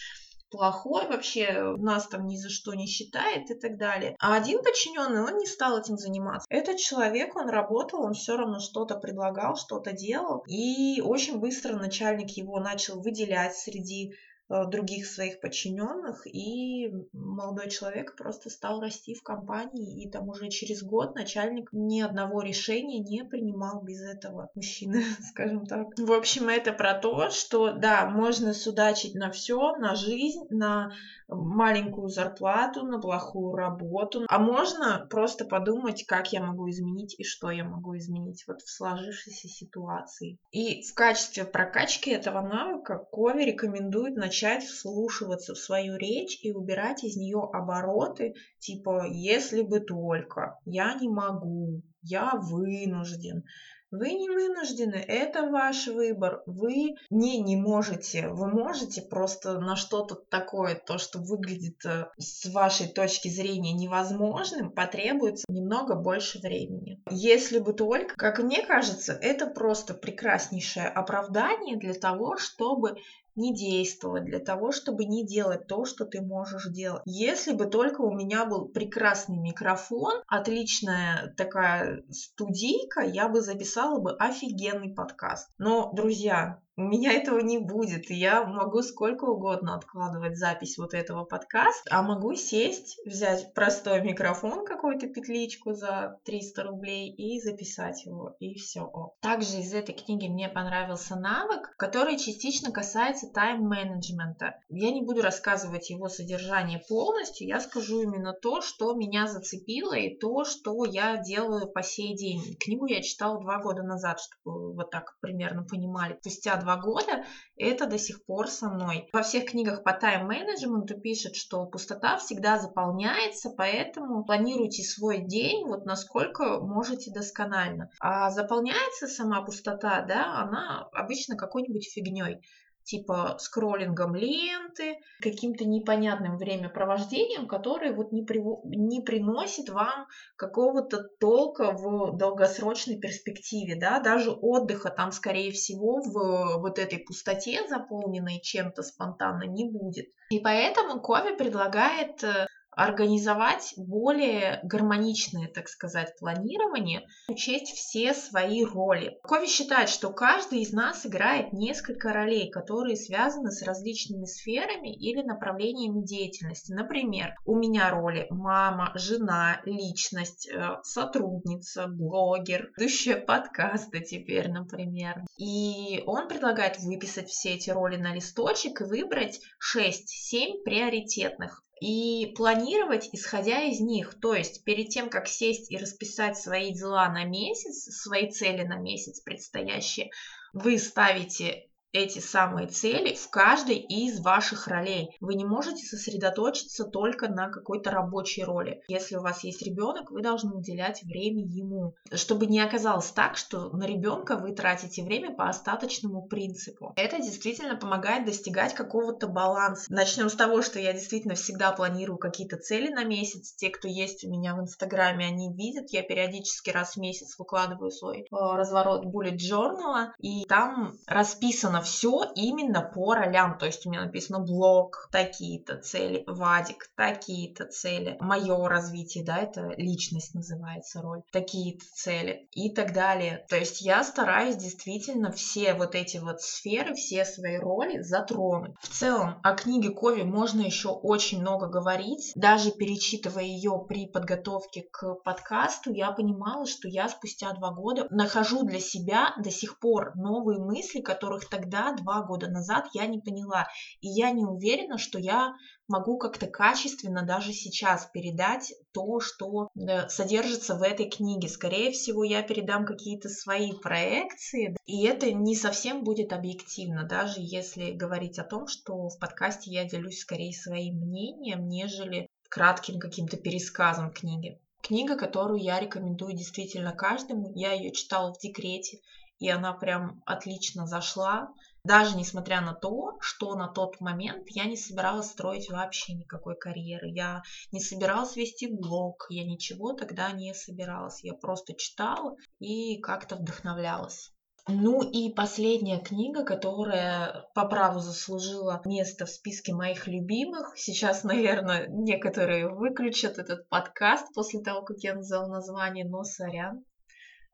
плохой 0.55 1.07
вообще, 1.07 1.75
нас 1.77 2.07
там 2.07 2.27
ни 2.27 2.37
за 2.37 2.49
что 2.49 2.73
не 2.73 2.87
считает 2.87 3.49
и 3.51 3.55
так 3.55 3.77
далее. 3.77 4.15
А 4.19 4.35
один 4.35 4.63
подчиненный, 4.63 5.21
он 5.21 5.37
не 5.37 5.45
стал 5.45 5.79
этим 5.79 5.97
заниматься. 5.97 6.47
Этот 6.49 6.77
человек, 6.77 7.35
он 7.35 7.49
работал, 7.49 8.03
он 8.03 8.13
все 8.13 8.37
равно 8.37 8.59
что-то 8.59 8.95
предлагал, 8.95 9.55
что-то 9.55 9.91
делал. 9.91 10.43
И 10.47 11.01
очень 11.01 11.39
быстро 11.39 11.75
начальник 11.75 12.31
его 12.31 12.59
начал 12.59 13.01
выделять 13.01 13.55
среди 13.55 14.13
других 14.47 15.07
своих 15.07 15.39
подчиненных, 15.39 16.27
и 16.27 16.93
молодой 17.13 17.69
человек 17.69 18.15
просто 18.15 18.49
стал 18.49 18.79
расти 18.79 19.15
в 19.15 19.23
компании, 19.23 20.03
и 20.03 20.09
там 20.09 20.29
уже 20.29 20.49
через 20.49 20.83
год 20.83 21.15
начальник 21.15 21.69
ни 21.71 22.01
одного 22.01 22.41
решения 22.41 22.99
не 22.99 23.23
принимал 23.23 23.81
без 23.81 24.01
этого 24.01 24.49
мужчины, 24.53 25.03
скажем 25.31 25.65
так. 25.65 25.87
В 25.97 26.11
общем, 26.11 26.49
это 26.49 26.73
про 26.73 26.93
то, 26.93 27.31
что 27.31 27.73
да, 27.73 28.07
можно 28.07 28.53
судачить 28.53 29.15
на 29.15 29.31
все, 29.31 29.75
на 29.77 29.95
жизнь, 29.95 30.45
на 30.51 30.93
маленькую 31.27 32.09
зарплату, 32.09 32.83
на 32.83 32.99
плохую 32.99 33.55
работу, 33.55 34.25
а 34.29 34.37
можно 34.37 35.07
просто 35.09 35.45
подумать, 35.45 36.05
как 36.05 36.31
я 36.31 36.41
могу 36.41 36.69
изменить 36.69 37.15
и 37.17 37.23
что 37.23 37.49
я 37.49 37.63
могу 37.63 37.97
изменить 37.97 38.43
вот 38.47 38.61
в 38.61 38.69
сложившейся 38.69 39.47
ситуации. 39.47 40.37
И 40.51 40.83
в 40.83 40.93
качестве 40.93 41.45
прокачки 41.45 42.11
этого 42.11 42.41
навыка 42.41 42.99
Кови 43.11 43.43
рекомендует 43.43 44.15
начать 44.15 44.34
начать 44.35 44.65
вслушиваться 44.65 45.53
в 45.53 45.57
свою 45.57 45.95
речь 45.95 46.39
и 46.41 46.51
убирать 46.51 47.05
из 47.05 47.15
нее 47.15 47.49
обороты, 47.53 48.33
типа 48.59 49.07
«если 49.09 49.61
бы 49.61 49.79
только», 49.79 50.59
«я 50.65 50.93
не 50.95 51.07
могу», 51.07 51.81
«я 52.01 52.33
вынужден». 52.35 53.43
Вы 53.91 54.09
не 54.11 54.29
вынуждены, 54.29 54.95
это 54.95 55.43
ваш 55.49 55.87
выбор. 55.87 56.41
Вы 56.47 56.95
не 57.09 57.39
не 57.39 57.55
можете, 57.55 58.27
вы 58.27 58.47
можете 58.47 59.01
просто 59.01 59.59
на 59.59 59.77
что-то 59.77 60.15
такое, 60.15 60.75
то, 60.75 60.97
что 60.97 61.19
выглядит 61.19 61.85
э, 61.85 62.07
с 62.17 62.51
вашей 62.51 62.87
точки 62.87 63.29
зрения 63.29 63.71
невозможным, 63.71 64.71
потребуется 64.71 65.45
немного 65.47 65.95
больше 65.95 66.39
времени. 66.39 67.01
Если 67.09 67.59
бы 67.59 67.73
только, 67.73 68.15
как 68.15 68.39
мне 68.39 68.65
кажется, 68.65 69.13
это 69.13 69.47
просто 69.47 69.93
прекраснейшее 69.93 70.87
оправдание 70.87 71.77
для 71.77 71.93
того, 71.93 72.35
чтобы 72.37 72.97
не 73.35 73.53
действовать, 73.53 74.25
для 74.25 74.39
того, 74.39 74.71
чтобы 74.71 75.05
не 75.05 75.25
делать 75.25 75.67
то, 75.67 75.85
что 75.85 76.05
ты 76.05 76.21
можешь 76.21 76.67
делать. 76.67 77.01
Если 77.05 77.53
бы 77.53 77.65
только 77.65 78.01
у 78.01 78.13
меня 78.13 78.45
был 78.45 78.67
прекрасный 78.67 79.37
микрофон, 79.37 80.21
отличная 80.27 81.33
такая 81.37 82.03
студийка, 82.11 83.01
я 83.01 83.27
бы 83.27 83.41
записала 83.41 83.99
бы 83.99 84.15
офигенный 84.15 84.93
подкаст. 84.93 85.49
Но, 85.57 85.91
друзья, 85.93 86.59
у 86.77 86.81
меня 86.81 87.13
этого 87.13 87.39
не 87.39 87.57
будет. 87.57 88.09
Я 88.09 88.43
могу 88.43 88.81
сколько 88.81 89.25
угодно 89.25 89.75
откладывать 89.75 90.37
запись 90.37 90.77
вот 90.77 90.93
этого 90.93 91.23
подкаста, 91.23 91.89
а 91.89 92.01
могу 92.01 92.35
сесть, 92.35 92.99
взять 93.05 93.53
простой 93.53 94.01
микрофон, 94.01 94.65
какую-то 94.65 95.07
петличку 95.07 95.73
за 95.73 96.19
300 96.25 96.63
рублей 96.63 97.13
и 97.13 97.39
записать 97.39 98.05
его, 98.05 98.35
и 98.39 98.55
все. 98.55 99.13
Также 99.21 99.59
из 99.59 99.73
этой 99.73 99.95
книги 99.95 100.27
мне 100.27 100.49
понравился 100.49 101.15
навык, 101.15 101.75
который 101.77 102.17
частично 102.17 102.71
касается 102.71 103.27
тайм-менеджмента. 103.33 104.55
Я 104.69 104.91
не 104.91 105.01
буду 105.01 105.21
рассказывать 105.21 105.89
его 105.89 106.09
содержание 106.09 106.81
полностью, 106.89 107.47
я 107.47 107.59
скажу 107.61 108.01
именно 108.01 108.33
то, 108.33 108.61
что 108.61 108.93
меня 108.95 109.27
зацепило 109.27 109.93
и 109.93 110.17
то, 110.17 110.43
что 110.43 110.83
я 110.83 111.17
делаю 111.17 111.67
по 111.67 111.83
сей 111.83 112.15
день. 112.15 112.57
Книгу 112.59 112.85
я 112.87 113.01
читала 113.01 113.39
два 113.39 113.61
года 113.61 113.83
назад, 113.83 114.19
чтобы 114.19 114.73
вот 114.73 114.91
так 114.91 115.17
примерно 115.21 115.63
понимали. 115.63 116.17
Спустя 116.19 116.57
два 116.65 116.77
года, 116.77 117.23
это 117.57 117.85
до 117.85 117.97
сих 117.97 118.25
пор 118.25 118.47
со 118.47 118.69
мной. 118.69 119.07
Во 119.13 119.21
всех 119.21 119.45
книгах 119.45 119.83
по 119.83 119.93
тайм-менеджменту 119.93 120.99
пишет, 120.99 121.35
что 121.35 121.65
пустота 121.65 122.17
всегда 122.17 122.59
заполняется, 122.59 123.51
поэтому 123.55 124.25
планируйте 124.25 124.83
свой 124.83 125.19
день 125.19 125.65
вот 125.65 125.85
насколько 125.85 126.59
можете 126.59 127.11
досконально. 127.11 127.89
А 127.99 128.31
заполняется 128.31 129.07
сама 129.07 129.41
пустота, 129.41 130.01
да, 130.01 130.41
она 130.41 130.89
обычно 130.91 131.37
какой-нибудь 131.37 131.87
фигней 131.93 132.41
типа 132.85 133.37
скроллингом 133.39 134.15
ленты, 134.15 134.99
каким-то 135.21 135.65
непонятным 135.65 136.37
времяпровождением, 136.37 137.47
которое 137.47 137.93
вот 137.93 138.11
не, 138.11 138.23
при, 138.23 138.41
не 138.63 139.01
приносит 139.01 139.69
вам 139.69 140.07
какого-то 140.37 141.03
толка 141.19 141.71
в 141.71 142.17
долгосрочной 142.17 142.99
перспективе, 142.99 143.75
да, 143.79 143.99
даже 143.99 144.31
отдыха 144.31 144.89
там, 144.89 145.11
скорее 145.11 145.51
всего, 145.51 146.01
в 146.01 146.61
вот 146.61 146.79
этой 146.79 146.99
пустоте, 146.99 147.67
заполненной 147.67 148.39
чем-то 148.41 148.83
спонтанно, 148.83 149.43
не 149.43 149.69
будет. 149.69 150.05
И 150.29 150.39
поэтому 150.39 151.01
Кови 151.01 151.35
предлагает 151.35 152.23
э, 152.23 152.47
организовать 152.75 153.73
более 153.77 154.59
гармоничное, 154.63 155.47
так 155.47 155.67
сказать, 155.67 156.13
планирование, 156.19 157.07
учесть 157.27 157.73
все 157.73 158.13
свои 158.13 158.63
роли. 158.63 159.17
Кови 159.23 159.47
считает, 159.47 159.89
что 159.89 160.11
каждый 160.11 160.61
из 160.61 160.71
нас 160.71 161.05
играет 161.05 161.53
несколько 161.53 162.13
ролей, 162.13 162.49
которые 162.49 162.95
связаны 162.95 163.51
с 163.51 163.63
различными 163.63 164.25
сферами 164.25 164.93
или 164.93 165.21
направлениями 165.21 166.05
деятельности. 166.05 166.71
Например, 166.71 167.33
у 167.45 167.55
меня 167.55 167.89
роли 167.89 168.27
мама, 168.29 168.91
жена, 168.95 169.61
личность, 169.65 170.47
э, 170.47 170.77
сотрудница, 170.83 171.87
блогер, 171.87 172.71
ведущая 172.77 173.15
подкаста 173.15 173.99
теперь, 173.99 174.49
например. 174.49 175.23
И 175.37 176.03
он 176.05 176.27
предлагает 176.27 176.79
выписать 176.79 177.29
все 177.29 177.55
эти 177.55 177.69
роли 177.69 177.97
на 177.97 178.13
листочек 178.13 178.81
и 178.81 178.85
выбрать 178.85 179.39
6-7 179.59 180.63
приоритетных 180.63 181.64
и 181.81 182.33
планировать, 182.35 183.09
исходя 183.11 183.61
из 183.61 183.79
них. 183.79 184.19
То 184.19 184.33
есть 184.33 184.63
перед 184.63 184.89
тем, 184.89 185.09
как 185.09 185.27
сесть 185.27 185.71
и 185.71 185.77
расписать 185.77 186.37
свои 186.37 186.73
дела 186.73 187.09
на 187.09 187.25
месяц, 187.25 187.93
свои 188.01 188.29
цели 188.29 188.63
на 188.63 188.77
месяц 188.77 189.19
предстоящие, 189.19 190.09
вы 190.53 190.77
ставите 190.77 191.67
эти 191.95 192.19
самые 192.19 192.67
цели 192.67 193.15
в 193.15 193.29
каждой 193.29 193.77
из 193.77 194.19
ваших 194.19 194.67
ролей. 194.67 195.15
Вы 195.21 195.35
не 195.35 195.45
можете 195.45 195.85
сосредоточиться 195.85 196.83
только 196.83 197.29
на 197.29 197.49
какой-то 197.49 197.91
рабочей 197.91 198.43
роли. 198.43 198.81
Если 198.87 199.15
у 199.15 199.21
вас 199.21 199.43
есть 199.43 199.61
ребенок, 199.61 200.11
вы 200.11 200.21
должны 200.21 200.53
уделять 200.53 201.03
время 201.03 201.43
ему, 201.43 201.95
чтобы 202.13 202.47
не 202.47 202.59
оказалось 202.59 203.11
так, 203.11 203.37
что 203.37 203.69
на 203.69 203.85
ребенка 203.85 204.35
вы 204.35 204.53
тратите 204.53 205.03
время 205.03 205.33
по 205.33 205.47
остаточному 205.47 206.27
принципу. 206.27 206.93
Это 206.97 207.17
действительно 207.17 207.77
помогает 207.77 208.25
достигать 208.25 208.73
какого-то 208.73 209.27
баланса. 209.27 209.85
Начнем 209.91 210.29
с 210.29 210.35
того, 210.35 210.61
что 210.61 210.79
я 210.79 210.91
действительно 210.91 211.35
всегда 211.35 211.71
планирую 211.71 212.17
какие-то 212.17 212.57
цели 212.57 212.91
на 212.91 213.05
месяц. 213.05 213.53
Те, 213.53 213.69
кто 213.69 213.87
есть 213.87 214.25
у 214.25 214.29
меня 214.29 214.55
в 214.55 214.59
Инстаграме, 214.59 215.27
они 215.27 215.53
видят. 215.53 215.91
Я 215.91 216.03
периодически 216.03 216.71
раз 216.71 216.95
в 216.95 216.97
месяц 216.97 217.37
выкладываю 217.39 217.91
свой 217.91 218.21
э, 218.21 218.25
разворот 218.31 219.05
bullet 219.05 219.37
journal, 219.37 220.07
и 220.19 220.45
там 220.45 220.97
расписано 221.07 221.81
все 221.85 222.23
именно 222.35 222.81
по 222.81 223.15
ролям. 223.15 223.57
То 223.57 223.65
есть 223.65 223.85
у 223.85 223.89
меня 223.89 224.03
написано 224.03 224.39
блог, 224.39 225.07
такие-то 225.11 225.77
цели, 225.77 226.23
Вадик, 226.27 226.89
такие-то 226.95 227.65
цели, 227.65 228.17
мое 228.19 228.67
развитие, 228.67 229.23
да, 229.23 229.37
это 229.37 229.69
личность 229.77 230.35
называется 230.35 231.01
роль, 231.01 231.21
такие-то 231.31 231.85
цели 231.93 232.49
и 232.51 232.73
так 232.73 232.93
далее. 232.93 233.45
То 233.49 233.55
есть 233.55 233.81
я 233.81 234.03
стараюсь 234.03 234.57
действительно 234.57 235.31
все 235.31 235.73
вот 235.73 235.95
эти 235.95 236.17
вот 236.17 236.41
сферы, 236.41 236.93
все 236.95 237.23
свои 237.23 237.57
роли 237.57 238.01
затронуть. 238.01 238.75
В 238.81 238.89
целом 238.89 239.39
о 239.43 239.53
книге 239.53 239.91
Кови 239.91 240.23
можно 240.23 240.61
еще 240.61 240.89
очень 240.89 241.41
много 241.41 241.67
говорить. 241.67 242.31
Даже 242.35 242.71
перечитывая 242.71 243.43
ее 243.43 243.83
при 243.87 244.07
подготовке 244.07 244.87
к 244.91 245.15
подкасту, 245.23 245.93
я 245.93 246.11
понимала, 246.11 246.65
что 246.65 246.87
я 246.87 247.07
спустя 247.09 247.53
два 247.53 247.71
года 247.71 248.07
нахожу 248.09 248.63
для 248.63 248.79
себя 248.79 249.33
до 249.37 249.51
сих 249.51 249.79
пор 249.79 250.15
новые 250.15 250.59
мысли, 250.59 251.01
которых 251.01 251.47
тогда 251.49 251.74
тогда, 251.75 251.93
два 251.93 252.21
года 252.23 252.47
назад, 252.47 252.87
я 252.93 253.05
не 253.05 253.19
поняла. 253.19 253.67
И 254.01 254.07
я 254.07 254.31
не 254.31 254.45
уверена, 254.45 254.97
что 254.97 255.19
я 255.19 255.53
могу 255.87 256.17
как-то 256.17 256.47
качественно 256.47 257.23
даже 257.23 257.53
сейчас 257.53 258.09
передать 258.11 258.73
то, 258.91 259.19
что 259.19 259.69
э, 259.75 260.07
содержится 260.07 260.75
в 260.75 260.81
этой 260.81 261.09
книге. 261.09 261.47
Скорее 261.47 261.91
всего, 261.91 262.23
я 262.23 262.41
передам 262.41 262.85
какие-то 262.85 263.29
свои 263.29 263.73
проекции, 263.73 264.75
и 264.85 265.05
это 265.05 265.31
не 265.31 265.55
совсем 265.55 266.03
будет 266.03 266.33
объективно, 266.33 267.03
даже 267.03 267.35
если 267.37 267.91
говорить 267.91 268.39
о 268.39 268.43
том, 268.43 268.67
что 268.67 269.09
в 269.09 269.19
подкасте 269.19 269.71
я 269.71 269.85
делюсь 269.85 270.19
скорее 270.19 270.53
своим 270.53 270.95
мнением, 270.95 271.67
нежели 271.67 272.27
кратким 272.49 272.99
каким-то 272.99 273.37
пересказом 273.37 274.11
книги. 274.11 274.59
Книга, 274.81 275.15
которую 275.15 275.59
я 275.61 275.79
рекомендую 275.79 276.33
действительно 276.33 276.93
каждому. 276.93 277.51
Я 277.55 277.73
ее 277.73 277.91
читала 277.91 278.33
в 278.33 278.39
декрете, 278.39 278.99
и 279.39 279.49
она 279.49 279.73
прям 279.73 280.21
отлично 280.25 280.87
зашла. 280.87 281.49
Даже 281.83 282.17
несмотря 282.17 282.61
на 282.61 282.73
то, 282.73 283.17
что 283.19 283.55
на 283.55 283.67
тот 283.67 283.99
момент 284.01 284.47
я 284.49 284.65
не 284.65 284.75
собиралась 284.75 285.29
строить 285.31 285.69
вообще 285.69 286.13
никакой 286.13 286.55
карьеры. 286.57 287.09
Я 287.09 287.43
не 287.71 287.79
собиралась 287.79 288.35
вести 288.35 288.67
блог, 288.67 289.27
я 289.29 289.45
ничего 289.45 289.93
тогда 289.93 290.31
не 290.31 290.53
собиралась. 290.53 291.23
Я 291.23 291.33
просто 291.33 291.75
читала 291.75 292.35
и 292.59 292.99
как-то 292.99 293.35
вдохновлялась. 293.35 294.31
Ну 294.67 295.03
и 295.03 295.31
последняя 295.31 295.99
книга, 295.99 296.43
которая 296.43 297.45
по 297.53 297.67
праву 297.67 297.99
заслужила 297.99 298.81
место 298.83 299.27
в 299.27 299.29
списке 299.29 299.75
моих 299.75 300.07
любимых. 300.07 300.73
Сейчас, 300.75 301.23
наверное, 301.23 301.85
некоторые 301.87 302.67
выключат 302.67 303.37
этот 303.37 303.69
подкаст 303.69 304.33
после 304.33 304.61
того, 304.61 304.81
как 304.81 304.97
я 305.01 305.13
назвала 305.13 305.47
название, 305.47 306.05
но 306.05 306.23
сорян. 306.23 306.83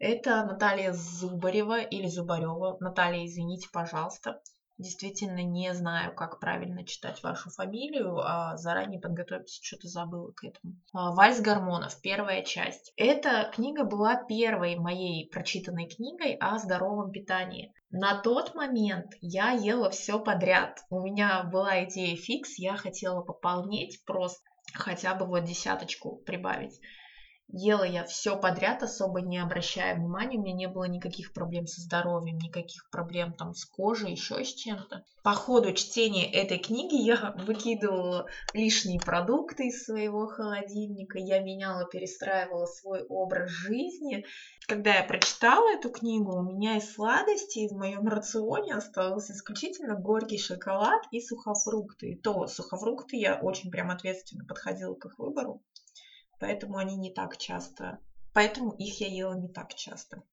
Это 0.02 0.44
Наталья 0.44 0.94
Зубарева 0.94 1.80
или 1.80 2.08
Зубарева. 2.08 2.76
Наталья, 2.80 3.24
извините, 3.24 3.68
пожалуйста. 3.72 4.42
Действительно 4.80 5.44
не 5.44 5.76
знаю, 5.76 6.16
как 6.16 6.40
правильно 6.40 6.84
читать 6.84 7.22
вашу 7.22 7.52
фамилию, 7.52 8.18
а 8.18 8.58
заранее 8.58 9.00
подготовиться 9.00 9.64
что-то 9.64 9.88
забыла 9.88 10.32
к 10.32 10.44
этому. 10.44 10.74
А, 10.92 11.12
Вальс 11.12 11.40
гормонов, 11.40 12.02
первая 12.02 12.42
часть. 12.42 12.92
Эта 12.98 13.52
книга 13.54 13.84
была 13.84 14.16
первой 14.16 14.76
моей 14.76 15.30
прочитанной 15.30 15.88
книгой 15.88 16.34
о 16.34 16.58
здоровом 16.58 17.12
питании. 17.12 17.72
На 17.92 18.20
тот 18.20 18.56
момент 18.56 19.14
я 19.22 19.52
ела 19.52 19.92
все 19.92 20.18
подряд. 20.18 20.80
У 20.90 21.00
меня 21.02 21.44
была 21.44 21.84
идея 21.84 22.16
фикс, 22.16 22.58
я 22.58 22.76
хотела 22.76 23.22
пополнеть 23.22 24.04
просто 24.06 24.42
хотя 24.74 25.14
бы 25.14 25.28
вот 25.28 25.44
десяточку 25.44 26.16
прибавить. 26.26 26.80
Ела 27.54 27.84
я 27.84 28.06
все 28.06 28.38
подряд, 28.38 28.82
особо 28.82 29.20
не 29.20 29.38
обращая 29.38 29.96
внимания. 29.96 30.38
У 30.38 30.42
меня 30.42 30.54
не 30.54 30.68
было 30.70 30.86
никаких 30.86 31.34
проблем 31.34 31.68
со 31.68 31.82
здоровьем, 31.82 32.38
никаких 32.38 32.90
проблем 32.90 33.34
там 33.34 33.54
с 33.54 33.66
кожей, 33.66 34.12
еще 34.12 34.46
с 34.46 34.54
чем-то. 34.54 35.04
По 35.22 35.34
ходу 35.34 35.74
чтения 35.74 36.32
этой 36.32 36.60
книги 36.60 36.96
я 36.96 37.34
выкидывала 37.46 38.28
лишние 38.54 39.02
продукты 39.02 39.68
из 39.68 39.84
своего 39.84 40.28
холодильника. 40.28 41.20
Я 41.20 41.42
меняла, 41.42 41.86
перестраивала 41.86 42.68
свой 42.68 43.04
образ 43.10 43.50
жизни. 43.50 44.26
Когда 44.66 44.96
я 44.96 45.04
прочитала 45.04 45.74
эту 45.74 45.90
книгу, 45.90 46.34
у 46.34 46.44
меня 46.44 46.78
из 46.78 46.94
сладостей 46.94 47.68
в 47.68 47.74
моем 47.74 48.08
рационе 48.08 48.76
остался 48.76 49.34
исключительно 49.34 49.96
горький 49.96 50.38
шоколад 50.38 51.02
и 51.12 51.20
сухофрукты. 51.20 52.12
И 52.12 52.16
то 52.16 52.48
сухофрукты 52.48 53.18
я 53.18 53.36
очень 53.42 53.72
прям 53.72 53.92
ответственно 53.92 54.46
подходила 54.46 54.96
к 54.96 55.06
их 55.06 55.20
выбору 55.20 55.62
поэтому 56.42 56.78
они 56.78 56.96
не 56.96 57.12
так 57.14 57.38
часто, 57.38 58.00
поэтому 58.34 58.72
их 58.72 59.00
я 59.00 59.08
ела 59.08 59.34
не 59.36 59.48
так 59.48 59.76
часто. 59.76 60.24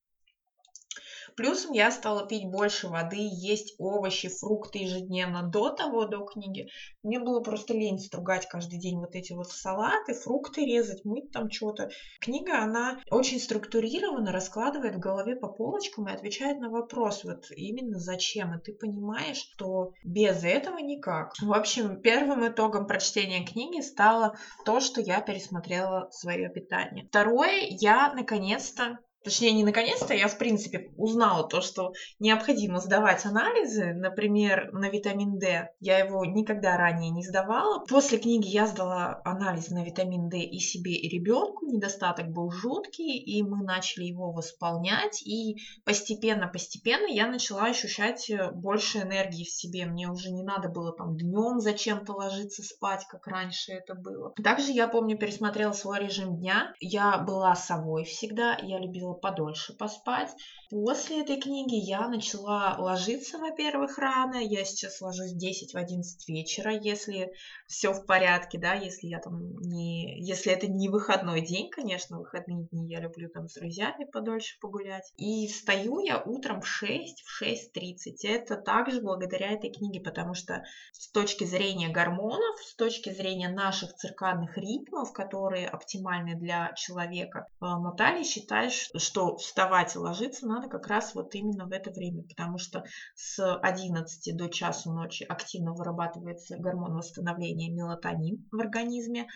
Плюсом 1.36 1.72
я 1.72 1.90
стала 1.90 2.26
пить 2.26 2.50
больше 2.50 2.88
воды, 2.88 3.18
есть 3.18 3.74
овощи, 3.78 4.28
фрукты 4.28 4.78
ежедневно. 4.78 5.48
До 5.48 5.70
того, 5.70 6.06
до 6.06 6.24
книги, 6.24 6.68
мне 7.02 7.18
было 7.18 7.40
просто 7.40 7.74
лень 7.74 7.98
стругать 7.98 8.46
каждый 8.48 8.78
день 8.78 8.98
вот 8.98 9.14
эти 9.14 9.32
вот 9.32 9.48
салаты, 9.48 10.14
фрукты 10.14 10.64
резать, 10.64 11.04
мыть 11.04 11.30
там 11.32 11.50
что-то. 11.50 11.90
Книга, 12.20 12.62
она 12.62 13.00
очень 13.10 13.40
структурированно 13.40 14.32
раскладывает 14.32 14.96
в 14.96 15.00
голове 15.00 15.36
по 15.36 15.48
полочкам 15.48 16.08
и 16.08 16.12
отвечает 16.12 16.58
на 16.58 16.70
вопрос, 16.70 17.24
вот 17.24 17.44
именно 17.50 17.98
зачем. 17.98 18.54
И 18.54 18.60
ты 18.60 18.72
понимаешь, 18.72 19.38
что 19.54 19.92
без 20.04 20.44
этого 20.44 20.78
никак. 20.78 21.32
В 21.40 21.52
общем, 21.52 22.00
первым 22.00 22.46
итогом 22.46 22.86
прочтения 22.86 23.44
книги 23.44 23.80
стало 23.80 24.36
то, 24.64 24.80
что 24.80 25.00
я 25.00 25.20
пересмотрела 25.20 26.08
свое 26.10 26.48
питание. 26.48 27.06
Второе, 27.08 27.66
я 27.68 28.12
наконец-то 28.14 28.98
Точнее, 29.24 29.52
не 29.52 29.64
наконец-то, 29.64 30.14
я, 30.14 30.28
в 30.28 30.38
принципе, 30.38 30.90
узнала 30.96 31.46
то, 31.48 31.60
что 31.60 31.92
необходимо 32.18 32.80
сдавать 32.80 33.26
анализы, 33.26 33.92
например, 33.92 34.72
на 34.72 34.88
витамин 34.88 35.38
D. 35.38 35.68
Я 35.80 35.98
его 35.98 36.24
никогда 36.24 36.76
ранее 36.76 37.10
не 37.10 37.24
сдавала. 37.24 37.84
После 37.88 38.18
книги 38.18 38.46
я 38.46 38.66
сдала 38.66 39.20
анализ 39.24 39.68
на 39.70 39.84
витамин 39.84 40.28
D 40.28 40.38
и 40.38 40.58
себе, 40.60 40.94
и 40.94 41.08
ребенку. 41.08 41.66
Недостаток 41.66 42.28
был 42.28 42.50
жуткий, 42.50 43.18
и 43.18 43.42
мы 43.42 43.64
начали 43.64 44.04
его 44.04 44.32
восполнять. 44.32 45.20
И 45.26 45.56
постепенно-постепенно 45.84 47.06
я 47.06 47.26
начала 47.26 47.64
ощущать 47.64 48.30
э, 48.30 48.50
больше 48.52 48.98
энергии 48.98 49.44
в 49.44 49.50
себе. 49.50 49.86
Мне 49.86 50.08
уже 50.08 50.30
не 50.30 50.42
надо 50.42 50.68
было 50.68 50.92
там 50.92 51.16
днем 51.16 51.60
зачем-то 51.60 52.12
ложиться 52.12 52.62
спать, 52.62 53.04
как 53.08 53.26
раньше 53.26 53.72
это 53.72 53.94
было. 53.94 54.32
Также 54.42 54.72
я 54.72 54.88
помню, 54.88 55.18
пересмотрела 55.18 55.72
свой 55.72 55.98
режим 56.00 56.36
дня. 56.38 56.72
Я 56.80 57.18
была 57.18 57.54
совой 57.54 58.04
всегда, 58.04 58.56
я 58.62 58.78
любила 58.78 59.07
решила 59.08 59.14
подольше 59.14 59.72
поспать. 59.74 60.30
После 60.70 61.22
этой 61.22 61.40
книги 61.40 61.76
я 61.76 62.08
начала 62.08 62.76
ложиться, 62.78 63.38
во-первых, 63.38 63.98
рано. 63.98 64.36
Я 64.36 64.64
сейчас 64.64 65.00
ложусь 65.00 65.32
в 65.32 65.38
10 65.38 65.72
в 65.72 65.76
11 65.76 66.28
вечера, 66.28 66.72
если 66.72 67.32
все 67.66 67.92
в 67.92 68.04
порядке, 68.04 68.58
да, 68.58 68.74
если 68.74 69.06
я 69.06 69.18
там 69.18 69.58
не... 69.60 70.20
Если 70.20 70.52
это 70.52 70.66
не 70.66 70.88
выходной 70.88 71.40
день, 71.40 71.70
конечно, 71.70 72.18
выходные 72.18 72.66
дни 72.70 72.88
я 72.88 73.00
люблю 73.00 73.28
там 73.30 73.48
с 73.48 73.54
друзьями 73.54 74.04
подольше 74.04 74.58
погулять. 74.60 75.10
И 75.16 75.46
встаю 75.48 76.00
я 76.00 76.22
утром 76.22 76.60
в 76.60 76.66
6, 76.66 77.22
в 77.22 77.42
6.30. 77.42 78.16
Это 78.24 78.56
также 78.56 79.00
благодаря 79.00 79.52
этой 79.52 79.72
книге, 79.72 80.00
потому 80.00 80.34
что 80.34 80.64
с 80.92 81.10
точки 81.10 81.44
зрения 81.44 81.88
гормонов, 81.88 82.58
с 82.62 82.74
точки 82.74 83.10
зрения 83.10 83.48
наших 83.48 83.94
циркадных 83.94 84.58
ритмов, 84.58 85.12
которые 85.12 85.68
оптимальны 85.68 86.34
для 86.34 86.72
человека, 86.74 87.46
э, 87.60 87.64
Наталья 87.64 88.24
считает, 88.24 88.72
что 88.98 89.36
вставать 89.36 89.94
и 89.94 89.98
ложиться 89.98 90.46
надо 90.46 90.68
как 90.68 90.86
раз 90.86 91.14
вот 91.14 91.34
именно 91.34 91.66
в 91.66 91.72
это 91.72 91.90
время, 91.90 92.22
потому 92.22 92.58
что 92.58 92.84
с 93.14 93.56
11 93.56 94.36
до 94.36 94.48
часу 94.48 94.92
ночи 94.92 95.24
активно 95.24 95.72
вырабатывается 95.72 96.56
гормон 96.56 96.96
восстановления 96.96 97.70
мелатонин 97.70 98.46
в 98.50 98.58
организме, 98.58 99.26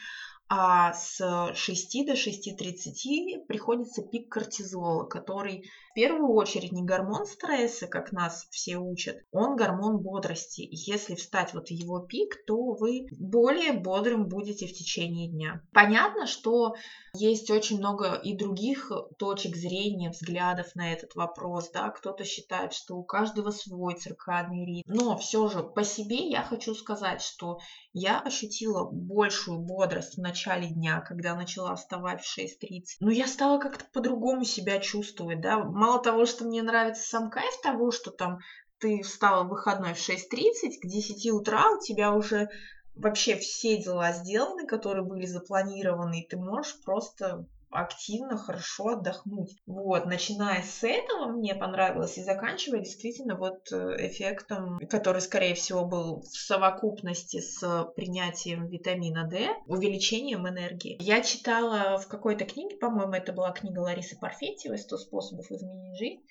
а 0.55 0.93
с 0.93 1.17
6 1.55 2.05
до 2.05 2.13
6.30 2.13 3.47
приходится 3.47 4.03
пик 4.03 4.31
кортизола, 4.31 5.05
который 5.05 5.65
в 5.93 5.95
первую 5.95 6.35
очередь 6.35 6.73
не 6.73 6.83
гормон 6.85 7.25
стресса, 7.25 7.87
как 7.87 8.13
нас 8.13 8.47
все 8.51 8.77
учат, 8.77 9.17
он 9.31 9.57
гормон 9.57 10.03
бодрости. 10.03 10.69
Если 10.71 11.15
встать 11.15 11.55
вот 11.55 11.69
в 11.69 11.71
его 11.71 12.01
пик, 12.01 12.45
то 12.47 12.75
вы 12.75 13.07
более 13.13 13.73
бодрым 13.73 14.29
будете 14.29 14.67
в 14.67 14.75
течение 14.75 15.31
дня. 15.31 15.63
Понятно, 15.73 16.27
что 16.27 16.75
есть 17.15 17.51
очень 17.51 17.79
много 17.79 18.13
и 18.15 18.37
других 18.37 18.93
точек 19.19 19.57
зрения, 19.57 20.11
взглядов 20.11 20.75
на 20.75 20.93
этот 20.93 21.15
вопрос. 21.15 21.71
Да? 21.71 21.89
Кто-то 21.89 22.25
считает, 22.25 22.75
что 22.75 22.97
у 22.97 23.05
каждого 23.05 23.53
свой 23.53 23.95
циркадный 23.95 24.67
ритм. 24.67 24.93
Но 24.93 25.17
все 25.17 25.49
же 25.49 25.63
по 25.63 25.83
себе 25.83 26.29
я 26.29 26.43
хочу 26.43 26.75
сказать, 26.75 27.23
что 27.23 27.59
я 27.95 28.21
ощутила 28.21 28.91
большую 28.91 29.61
бодрость 29.61 30.17
в 30.17 30.21
начале 30.21 30.42
дня, 30.45 31.01
когда 31.01 31.35
начала 31.35 31.75
вставать 31.77 32.23
в 32.23 32.39
6.30. 32.39 32.83
Но 33.01 33.11
я 33.11 33.27
стала 33.27 33.59
как-то 33.59 33.85
по-другому 33.93 34.45
себя 34.45 34.79
чувствовать. 34.81 35.41
Да? 35.41 35.59
Мало 35.59 36.03
того, 36.03 36.27
что 36.27 36.45
мне 36.45 36.63
нравится 36.63 37.09
сам 37.09 37.31
кайф 37.31 37.61
того, 37.63 37.91
что 37.91 38.11
там 38.11 38.39
ты 38.79 39.03
встала 39.03 39.45
в 39.45 39.49
выходной 39.49 39.95
в 39.95 39.99
6.30, 39.99 40.81
к 40.83 40.87
10 40.87 41.31
утра 41.31 41.71
у 41.71 41.81
тебя 41.81 42.13
уже 42.13 42.49
вообще 42.95 43.37
все 43.37 43.83
дела 43.83 44.13
сделаны, 44.13 44.67
которые 44.67 45.05
были 45.05 45.27
запланированы, 45.27 46.21
и 46.21 46.29
ты 46.29 46.37
можешь 46.37 46.81
просто 46.85 47.47
активно, 47.73 48.37
хорошо 48.37 48.89
отдохнуть. 48.91 49.57
Вот, 49.67 50.07
начиная 50.07 50.63
с 50.63 50.85
этого 50.85 51.33
мне 51.33 51.55
понравилось 51.55 52.19
и 52.19 52.23
заканчивая 52.23 52.81
действительно 52.81 53.37
вот 53.37 53.73
э, 53.73 54.07
эффектом, 54.07 54.79
который, 54.91 55.21
скорее 55.21 55.55
всего, 55.55 55.85
был 55.85 56.23
в 56.23 56.37
совокупности 56.37 57.41
с 57.41 57.85
принятием 57.97 58.67
витамина 58.69 59.27
D, 59.27 59.49
увеличением 59.67 60.49
энергии. 60.49 60.97
Я 61.01 61.23
читала 61.23 61.99
в 61.99 62.09
какой-то 62.09 62.45
книге, 62.45 62.77
по-моему, 62.77 63.15
это 63.15 63.33
была 63.33 63.53
книга 63.53 63.81
Ларисы 63.81 64.19
Парфентьевой 64.19 64.79
«100 64.79 64.97
способов 64.99 65.51
изменить 65.51 65.99
жизнь», 65.99 66.23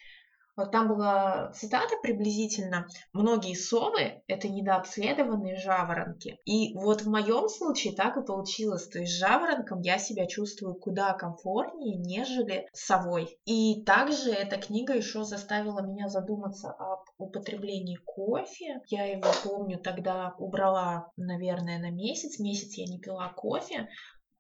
там 0.66 0.88
была 0.88 1.52
цитата 1.54 1.96
приблизительно 2.02 2.88
«Многие 3.14 3.56
совы– 3.56 4.22
это 4.28 4.48
недообследованные 4.50 5.58
жаворонки». 5.58 6.38
И 6.46 6.74
вот 6.76 7.02
в 7.02 7.10
моем 7.10 7.48
случае 7.50 7.94
так 7.94 8.18
и 8.18 8.26
получилось. 8.26 8.88
То 8.88 9.00
есть 9.00 9.18
жаворонком 9.18 9.82
я 9.82 9.98
себя 9.98 10.26
чувствую 10.28 10.76
куда 10.76 11.14
комфортнее, 11.14 11.98
нежели 11.98 12.68
совой. 12.74 13.38
И 13.46 13.84
также 13.84 14.32
эта 14.32 14.58
книга 14.58 14.94
еще 14.94 15.24
заставила 15.24 15.82
меня 15.82 16.08
задуматься 16.08 16.72
об 16.72 17.02
употреблении 17.18 17.98
кофе. 18.06 18.80
Я 18.88 19.06
его 19.06 19.32
помню 19.44 19.80
тогда 19.80 20.34
убрала, 20.38 21.12
наверное, 21.18 21.80
на 21.80 21.90
месяц. 21.92 22.40
Месяц 22.40 22.74
я 22.78 22.86
не 22.86 23.00
пила 23.00 23.30
кофе. 23.30 23.88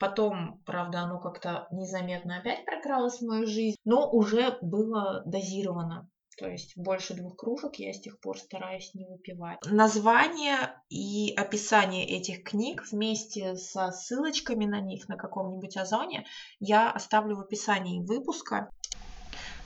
Потом, 0.01 0.59
правда, 0.65 1.01
оно 1.01 1.19
как-то 1.19 1.67
незаметно 1.69 2.39
опять 2.39 2.65
прокралось 2.65 3.19
в 3.19 3.27
мою 3.27 3.45
жизнь, 3.45 3.77
но 3.85 4.09
уже 4.09 4.57
было 4.63 5.21
дозировано. 5.27 6.09
То 6.39 6.47
есть 6.47 6.75
больше 6.75 7.13
двух 7.13 7.35
кружек 7.35 7.75
я 7.75 7.93
с 7.93 8.01
тех 8.01 8.19
пор 8.19 8.39
стараюсь 8.39 8.95
не 8.95 9.05
выпивать. 9.05 9.59
Название 9.69 10.73
и 10.89 11.31
описание 11.37 12.07
этих 12.07 12.43
книг 12.43 12.83
вместе 12.91 13.55
со 13.57 13.91
ссылочками 13.91 14.65
на 14.65 14.81
них 14.81 15.07
на 15.07 15.17
каком-нибудь 15.17 15.77
озоне 15.77 16.25
я 16.59 16.89
оставлю 16.89 17.35
в 17.35 17.41
описании 17.41 18.03
выпуска. 18.03 18.69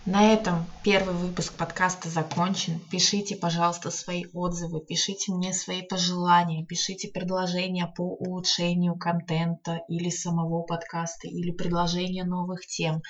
На 0.05 0.31
этом 0.31 0.67
первый 0.83 1.15
выпуск 1.15 1.57
подкаста 1.57 2.09
закончен. 2.09 2.79
Пишите, 2.91 3.35
пожалуйста, 3.35 3.89
свои 3.89 4.25
отзывы, 4.33 4.85
пишите 4.85 5.33
мне 5.33 5.51
свои 5.51 5.81
пожелания, 5.81 6.63
пишите 6.63 7.07
предложения 7.07 7.87
по 7.87 8.03
улучшению 8.03 8.99
контента 8.99 9.79
или 9.89 10.11
самого 10.11 10.61
подкаста, 10.61 11.27
или 11.27 11.49
предложения 11.49 12.23
новых 12.23 12.67
тем. 12.67 13.01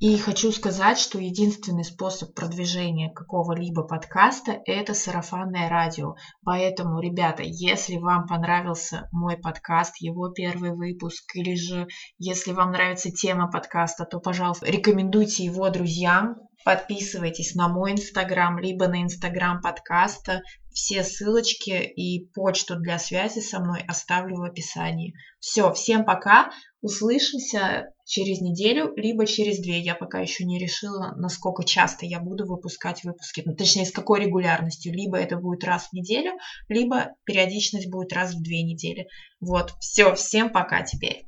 И 0.00 0.16
хочу 0.16 0.52
сказать, 0.52 0.96
что 0.96 1.18
единственный 1.18 1.82
способ 1.82 2.32
продвижения 2.32 3.12
какого-либо 3.12 3.82
подкаста– 3.82 4.62
это 4.64 4.94
сарафанное 4.94 5.68
радио. 5.68 6.14
Поэтому, 6.44 7.00
ребята, 7.00 7.42
если 7.42 7.96
вам 7.96 8.28
понравился 8.28 9.08
мой 9.10 9.36
подкаст, 9.36 9.96
его 10.00 10.28
первый 10.28 10.70
выпуск, 10.70 11.34
или 11.34 11.56
же 11.56 11.88
если 12.16 12.52
вам 12.52 12.70
нравится 12.70 13.10
тема 13.10 13.50
подкаста, 13.50 14.04
то, 14.04 14.20
пожалуйста, 14.20 14.66
рекомендуйте 14.66 15.42
его 15.42 15.68
друзьям, 15.68 16.36
подписывайтесь 16.64 17.56
на 17.56 17.66
мой 17.66 17.90
инстаграм, 17.92 18.56
либо 18.56 18.86
на 18.86 19.02
инстаграм 19.02 19.60
подкаста. 19.60 20.42
Все 20.78 21.02
ссылочки 21.02 21.72
и 21.72 22.28
почту 22.34 22.76
для 22.76 23.00
связи 23.00 23.40
со 23.40 23.58
мной 23.58 23.82
оставлю 23.88 24.36
в 24.36 24.44
описании. 24.44 25.12
Все, 25.40 25.72
всем 25.72 26.04
пока, 26.04 26.52
услышимся 26.82 27.92
через 28.04 28.40
неделю, 28.40 28.92
либо 28.94 29.26
через 29.26 29.58
две. 29.58 29.80
Я 29.80 29.96
пока 29.96 30.20
еще 30.20 30.44
не 30.44 30.56
решила, 30.56 31.14
насколько 31.16 31.64
часто 31.64 32.06
я 32.06 32.20
буду 32.20 32.46
выпускать 32.46 33.02
выпуски, 33.02 33.42
ну, 33.44 33.56
точнее, 33.56 33.86
с 33.86 33.90
какой 33.90 34.20
регулярностью. 34.20 34.94
Либо 34.94 35.18
это 35.18 35.36
будет 35.36 35.64
раз 35.64 35.88
в 35.88 35.94
неделю, 35.94 36.38
либо 36.68 37.08
периодичность 37.24 37.90
будет 37.90 38.12
раз 38.12 38.36
в 38.36 38.40
две 38.40 38.62
недели. 38.62 39.08
Вот, 39.40 39.72
все, 39.80 40.14
всем 40.14 40.52
пока 40.52 40.82
теперь. 40.82 41.24